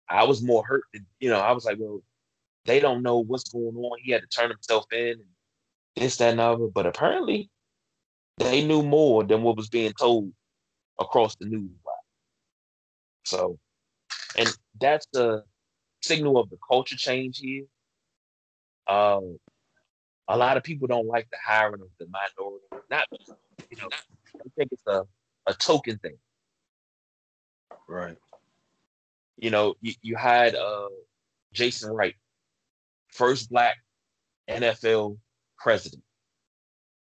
[0.10, 0.84] I was more hurt.
[0.94, 2.02] Than, you know, I was like, well,
[2.66, 3.98] they don't know what's going on.
[4.02, 5.26] He had to turn himself in and
[5.96, 6.68] this, that, and other.
[6.68, 7.50] But apparently,
[8.38, 10.32] they knew more than what was being told
[11.00, 11.72] across the news.
[13.24, 13.58] So,
[14.38, 14.50] and
[14.80, 15.44] that's the
[16.02, 17.64] signal of the culture change here.
[18.88, 19.38] Um,
[20.28, 22.66] a lot of people don't like the hiring of the minority.
[22.90, 23.06] Not,
[23.70, 23.90] you know,
[24.36, 25.04] I think it's a,
[25.48, 26.18] a token thing.
[27.88, 28.18] Right.
[29.38, 30.88] You know, you, you had uh,
[31.52, 32.16] Jason Wright,
[33.10, 33.78] first black
[34.50, 35.18] NFL
[35.58, 36.04] president.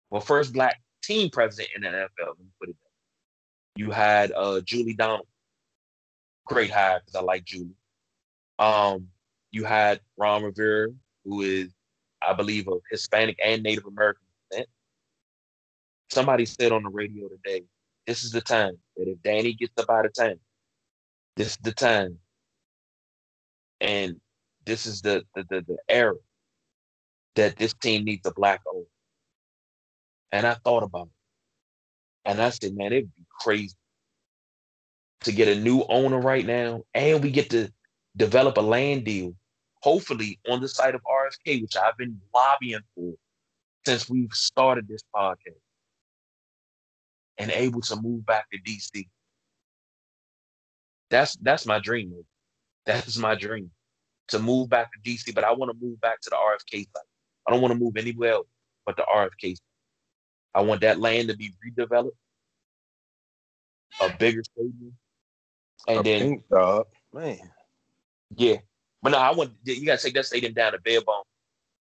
[0.09, 2.27] Well, first black team president in the NFL.
[2.27, 3.81] Let me put it that.
[3.81, 5.27] You had uh, Julie Donald,
[6.49, 7.75] great hire because I like Julie.
[8.57, 9.07] Um,
[9.51, 10.89] you had Ron Rivera,
[11.23, 11.69] who is,
[12.21, 14.67] I believe, a Hispanic and Native American descent.
[16.09, 17.63] Somebody said on the radio today,
[18.05, 20.39] this is the time that if Danny gets up out of town,
[21.35, 22.17] this is the time.
[23.79, 24.19] And
[24.65, 26.15] this is the the, the, the era
[27.35, 28.85] that this team needs a black owner.
[30.31, 32.29] And I thought about it.
[32.29, 33.75] And I said, man, it'd be crazy
[35.23, 36.83] to get a new owner right now.
[36.93, 37.71] And we get to
[38.15, 39.35] develop a land deal,
[39.81, 43.13] hopefully on the site of RFK, which I've been lobbying for
[43.85, 45.55] since we've started this podcast.
[47.37, 49.07] And able to move back to DC.
[51.09, 52.11] That's that's my dream.
[52.11, 52.23] Man.
[52.85, 53.71] That is my dream
[54.27, 57.03] to move back to DC, but I want to move back to the RFK site.
[57.47, 58.47] I don't want to move anywhere else
[58.85, 59.59] but the RFK site.
[60.55, 62.11] I want that land to be redeveloped,
[64.01, 64.95] a bigger stadium,
[65.89, 67.39] and a then pink dog, man.
[68.35, 68.57] Yeah,
[69.01, 71.23] but no, I want you got to take that stadium down to bare bone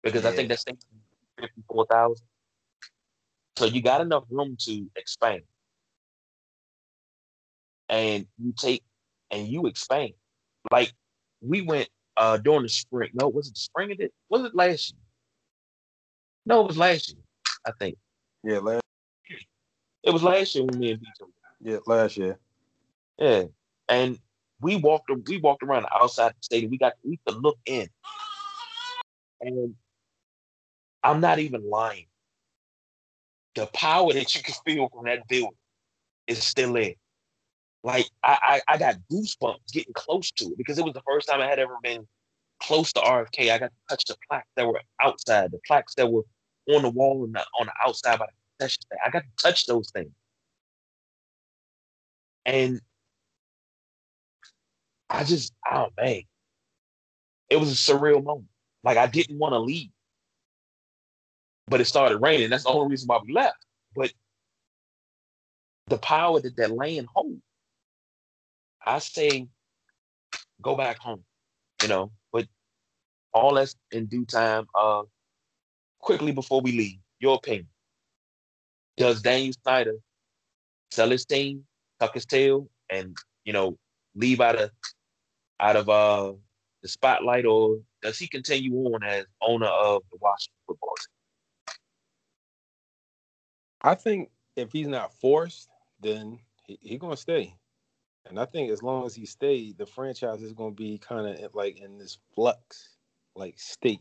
[0.02, 0.30] because yeah.
[0.30, 2.26] I think that's fifty four thousand.
[3.56, 5.42] So you got enough room to expand,
[7.88, 8.82] and you take
[9.30, 10.12] and you expand.
[10.70, 10.92] Like
[11.40, 13.10] we went uh during the spring.
[13.14, 14.12] No, was it the spring of it?
[14.28, 15.00] Was it last year?
[16.46, 17.22] No, it was last year.
[17.66, 17.98] I think.
[18.44, 18.82] Yeah, last.
[20.04, 21.28] It was last year when me and BJ.
[21.60, 22.38] Yeah, last year.
[23.18, 23.44] Yeah,
[23.88, 24.18] and
[24.60, 25.10] we walked.
[25.28, 26.70] We walked around the outside the stadium.
[26.70, 26.94] We got.
[27.02, 27.88] We could look in,
[29.40, 29.74] and
[31.02, 32.06] I'm not even lying.
[33.54, 35.56] The power that you can feel from that building
[36.26, 36.94] is still there.
[37.82, 41.28] Like I, I, I got goosebumps getting close to it because it was the first
[41.28, 42.06] time I had ever been
[42.60, 43.50] close to RFK.
[43.50, 46.24] I got to touch the plaques that were outside, the plaques that were
[46.68, 49.00] on the wall and the, on the outside by the concession stand.
[49.06, 50.10] I got to touch those things.
[52.44, 52.80] And
[55.10, 56.22] I just, oh man,
[57.48, 58.48] it was a surreal moment.
[58.84, 59.90] Like I didn't want to leave,
[61.66, 62.50] but it started raining.
[62.50, 63.64] That's the only reason why we left.
[63.94, 64.12] But
[65.86, 67.40] the power that that land holds,
[68.84, 69.48] I say,
[70.62, 71.24] go back home.
[71.82, 72.46] You know, but
[73.32, 74.66] all that's in due time.
[74.74, 75.02] Uh,
[76.00, 77.68] quickly before we leave, your opinion.
[78.96, 79.94] Does Daniel Snyder
[80.90, 81.64] sell his team,
[82.00, 83.76] tuck his tail, and you know,
[84.14, 84.70] leave out of
[85.60, 86.32] out of uh
[86.82, 91.74] the spotlight, or does he continue on as owner of the Washington football team?
[93.82, 95.68] I think if he's not forced,
[96.00, 97.54] then he's he gonna stay.
[98.26, 101.54] And I think as long as he stays, the franchise is gonna be kind of
[101.54, 102.96] like in this flux,
[103.34, 104.00] like state.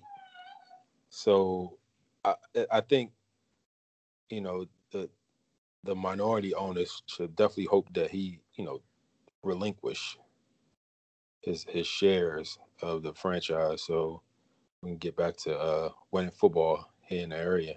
[1.10, 1.78] So
[2.26, 2.36] I,
[2.72, 3.12] I think
[4.30, 5.10] you know the
[5.84, 8.82] the minority owners should definitely hope that he you know
[9.44, 10.18] relinquish
[11.48, 14.22] his his shares of the franchise so
[14.82, 17.76] we can get back to uh winning football here in the area.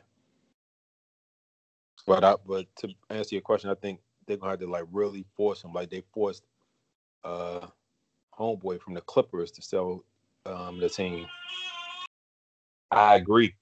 [2.06, 5.26] But I, but to answer your question, I think they're gonna have to like really
[5.36, 6.44] force him, like they forced
[7.24, 7.66] uh
[8.38, 10.04] homeboy from the Clippers to sell
[10.46, 11.26] um the team.
[12.90, 13.54] I agree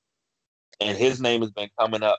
[0.80, 2.18] and his name has been coming up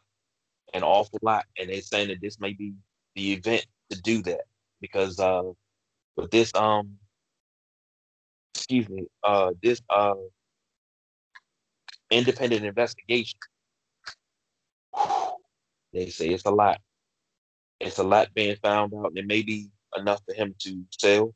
[0.74, 2.74] an awful lot, and they're saying that this may be
[3.16, 4.42] the event to do that
[4.82, 5.44] because uh,
[6.16, 6.98] with this um,
[8.70, 10.14] excuse me, uh, this uh,
[12.12, 13.40] independent investigation,
[15.94, 16.80] they say it's a lot.
[17.80, 21.34] It's a lot being found out, and it may be enough for him to sell.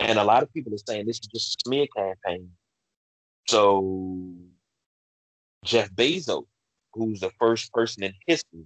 [0.00, 2.50] And a lot of people are saying this is just a smear campaign.
[3.46, 4.34] So
[5.64, 6.46] Jeff Bezos
[6.94, 8.64] who's the first person in history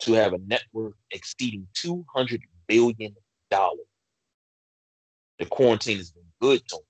[0.00, 3.14] to have a net worth exceeding two hundred billion
[3.50, 3.86] dollars.
[5.38, 6.82] The quarantine has been good to him,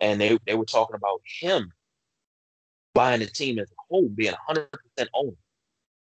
[0.00, 1.70] and they they were talking about him
[2.94, 5.36] buying the team as a whole, being hundred percent owner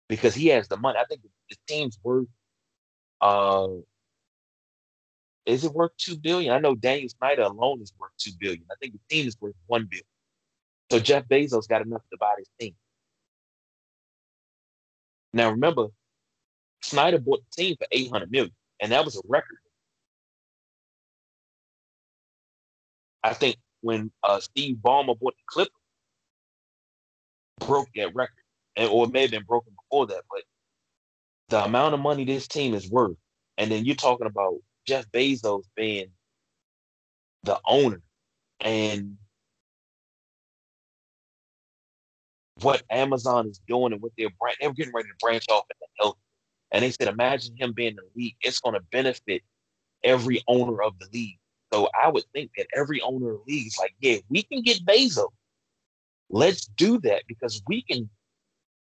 [0.08, 0.98] because he has the money.
[0.98, 1.20] I think
[1.50, 2.26] the team's worth
[3.20, 3.68] uh
[5.44, 6.54] is it worth two billion?
[6.54, 8.64] I know Daniel Snyder alone is worth two billion.
[8.70, 10.06] I think the team is worth one billion.
[10.90, 12.74] So Jeff Bezos got enough to buy his team.
[15.34, 15.88] Now remember,
[16.82, 19.58] Snyder bought the team for 800 million, and that was a record.
[23.24, 25.72] I think when uh, Steve Ballmer bought the Clippers,
[27.60, 28.34] broke that record,
[28.76, 30.42] and or it may have been broken before that, but
[31.48, 33.16] the amount of money this team is worth,
[33.58, 34.56] and then you're talking about
[34.86, 36.08] Jeff Bezos being
[37.44, 38.02] the owner,
[38.60, 39.16] and
[42.60, 45.86] what Amazon is doing and what they're brand, they're getting ready to branch off into
[45.98, 46.16] health.
[46.72, 48.36] And they said, imagine him being the league.
[48.40, 49.42] It's going to benefit
[50.02, 51.38] every owner of the league.
[51.74, 54.62] So I would think that every owner of the league is like, yeah, we can
[54.62, 55.26] get Bezos.
[56.30, 58.08] Let's do that because we can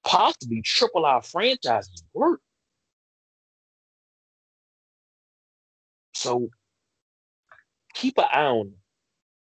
[0.02, 2.40] possibly triple our franchise's worth.
[6.14, 6.48] So
[7.92, 8.72] keep an eye on,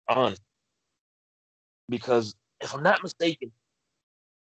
[0.09, 0.37] on
[1.89, 3.51] because if I'm not mistaken,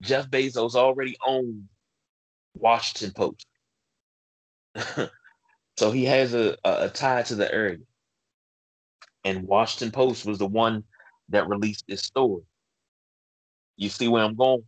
[0.01, 1.65] Jeff Bezos already owned
[2.55, 3.47] Washington Post.
[5.77, 7.77] so he has a, a, a, tie to the area.
[9.25, 10.85] And Washington Post was the one
[11.29, 12.43] that released this story.
[13.77, 14.65] You see where I'm going?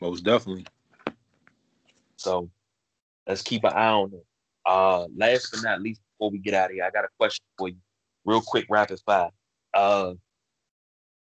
[0.00, 0.66] Most definitely.
[2.16, 2.50] So
[3.26, 4.24] let's keep an eye on it.
[4.64, 7.44] Uh, last but not least, before we get out of here, I got a question
[7.58, 7.76] for you,
[8.24, 9.30] real quick, rapid fire.
[9.74, 10.14] Uh,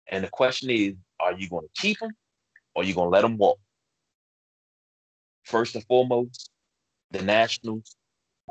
[0.08, 2.12] and the question is, are you going to keep him
[2.76, 3.60] or are you going to let him walk?
[5.46, 6.52] First and foremost,
[7.12, 7.96] the Nationals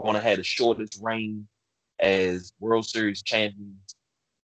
[0.02, 1.46] going to have the shortest reign
[2.00, 3.94] as World Series champions.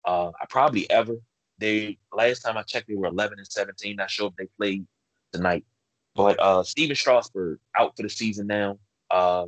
[0.05, 1.16] Uh, probably ever.
[1.59, 3.97] They last time I checked, they were 11 and 17.
[3.97, 4.86] Not sure if they played
[5.32, 5.64] tonight,
[6.14, 8.78] but uh, Stephen Strasburg out for the season now.
[9.11, 9.47] Uh,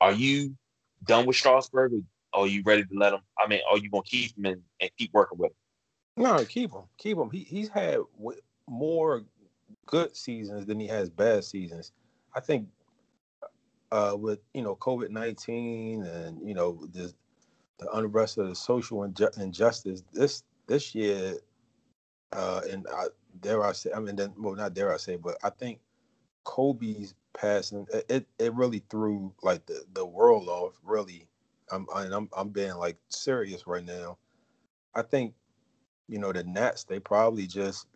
[0.00, 0.56] are you
[1.04, 1.92] done with Strasburg,
[2.32, 3.20] or are you ready to let him?
[3.38, 6.24] I mean, are you gonna keep him and, and keep working with him?
[6.24, 6.82] No, keep him.
[6.98, 7.30] Keep him.
[7.30, 9.22] He he's had w- more
[9.86, 11.92] good seasons than he has bad seasons.
[12.34, 12.68] I think
[13.92, 17.12] uh, with you know COVID nineteen and you know the
[17.78, 21.34] the unrest of the social inju- injustice this this year,
[22.32, 23.06] uh, and I,
[23.40, 25.78] dare I say, I mean, then, well, not dare I say, but I think
[26.44, 30.78] Kobe's passing it it really threw like the the world off.
[30.84, 31.28] Really,
[31.70, 34.18] I'm I'm I'm being like serious right now.
[34.94, 35.34] I think
[36.08, 37.86] you know, the Nats, they probably just,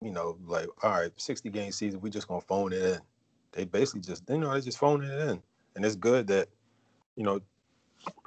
[0.00, 3.00] you know, like, all right, 60 game season, we just gonna phone it in.
[3.52, 5.42] They basically just, you know, they just phoning it in.
[5.76, 6.48] And it's good that,
[7.16, 7.40] you know,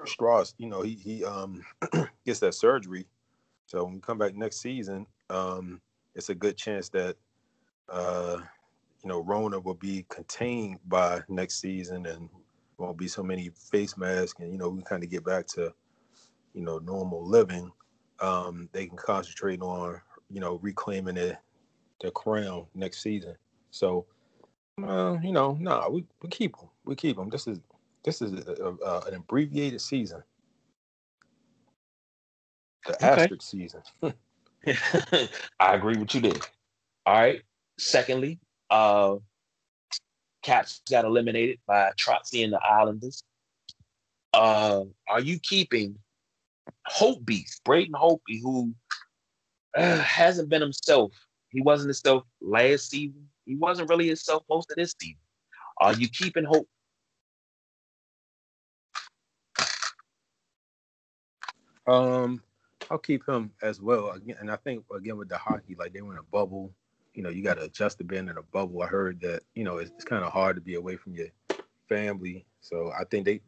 [0.05, 1.63] Strauss, you know, he he um
[2.26, 3.07] gets that surgery.
[3.67, 5.82] So when we come back next season, um,
[6.15, 7.15] it's a good chance that
[7.89, 8.38] uh,
[9.03, 12.30] you know, Rona will be contained by next season and
[12.78, 15.74] won't be so many face masks and you know, we kind of get back to,
[16.53, 17.72] you know, normal living
[18.22, 19.99] um, they can concentrate on
[20.30, 21.39] you know reclaiming their
[22.01, 23.36] their crown next season.
[23.72, 24.05] So,
[24.86, 26.70] uh, you know, no, nah, we, we keep them.
[26.86, 27.30] We keep them.
[27.30, 27.60] This is
[28.04, 30.24] this is a, a, a, an abbreviated season.
[32.86, 33.24] The okay.
[33.24, 33.82] asterisk season.
[35.60, 36.40] I agree with you there.
[37.06, 37.42] All right.
[37.78, 39.16] Secondly, uh,
[40.44, 43.24] Caps got eliminated by Trotzy and the Islanders.
[44.34, 45.98] Uh, are you keeping
[46.88, 48.74] Holtbeast, Braden Holtby, who
[49.76, 51.12] uh, hasn't been himself.
[51.50, 53.28] He wasn't himself last season.
[53.52, 55.18] He wasn't really himself most of this season.
[55.80, 56.70] Are you keeping hope?
[61.86, 62.41] Um,
[62.89, 64.12] I'll keep him as well.
[64.12, 66.72] Again, and I think again with the hockey, like they were in a bubble.
[67.14, 68.84] You know, you got to adjust to being in a bubble.
[68.84, 71.28] I heard that you know it's, it's kind of hard to be away from your
[71.89, 72.45] family.
[72.62, 73.41] So I think they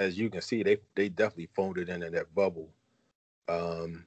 [0.00, 2.70] as you can see, they they definitely phoned it in in that bubble.
[3.48, 4.04] Um,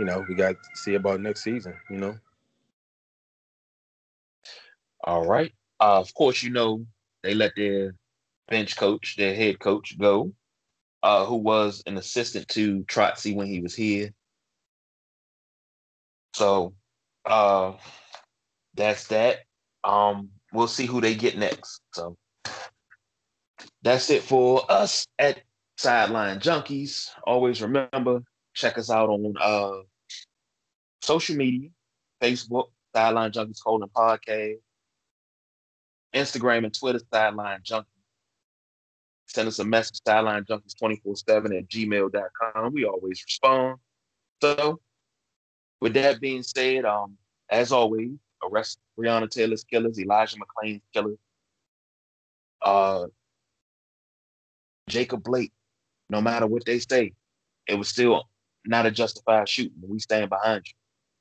[0.00, 1.76] you know, we got to see about next season.
[1.90, 2.18] You know.
[5.04, 5.52] All right.
[5.80, 6.84] Uh, of course, you know
[7.22, 7.94] they let their
[8.48, 10.32] bench coach, their head coach, go,
[11.02, 14.10] uh, who was an assistant to Trotzy when he was here.
[16.34, 16.74] So,
[17.24, 17.72] uh,
[18.74, 19.38] that's that.
[19.84, 21.80] Um, we'll see who they get next.
[21.94, 22.16] So
[23.82, 25.42] that's it for us at
[25.76, 27.08] Sideline Junkies.
[27.26, 28.22] Always remember,
[28.54, 29.82] check us out on uh,
[31.02, 31.70] social media,
[32.20, 34.58] Facebook, Sideline Junkies Colon Podcast,
[36.14, 37.84] Instagram and Twitter, Sideline Junkies.
[39.26, 42.72] Send us a message, Sideline Junkies 24 7 at gmail.com.
[42.72, 43.78] We always respond.
[44.42, 44.80] So,
[45.80, 47.16] with that being said, um,
[47.48, 48.10] as always,
[48.42, 51.18] arrest Breonna Taylor's killers, Elijah McClain's killers,
[52.62, 53.06] uh,
[54.88, 55.52] Jacob Blake,
[56.08, 57.12] no matter what they say,
[57.68, 58.24] it was still
[58.66, 59.78] not a justified shooting.
[59.86, 60.72] We stand behind you.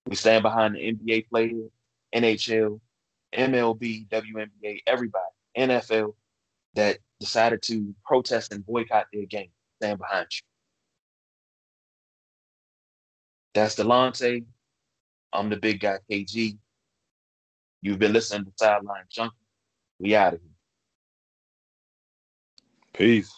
[0.07, 1.69] We stand behind the NBA players,
[2.15, 2.79] NHL,
[3.34, 5.25] MLB, WNBA, everybody,
[5.57, 6.13] NFL,
[6.75, 9.49] that decided to protest and boycott their game.
[9.82, 10.41] Stand behind you.
[13.53, 14.45] That's Delonte.
[15.34, 16.57] I'm the big guy, KG.
[17.82, 19.36] You've been listening to Sideline Junkie.
[19.99, 20.49] We out of here.
[22.93, 23.32] Peace.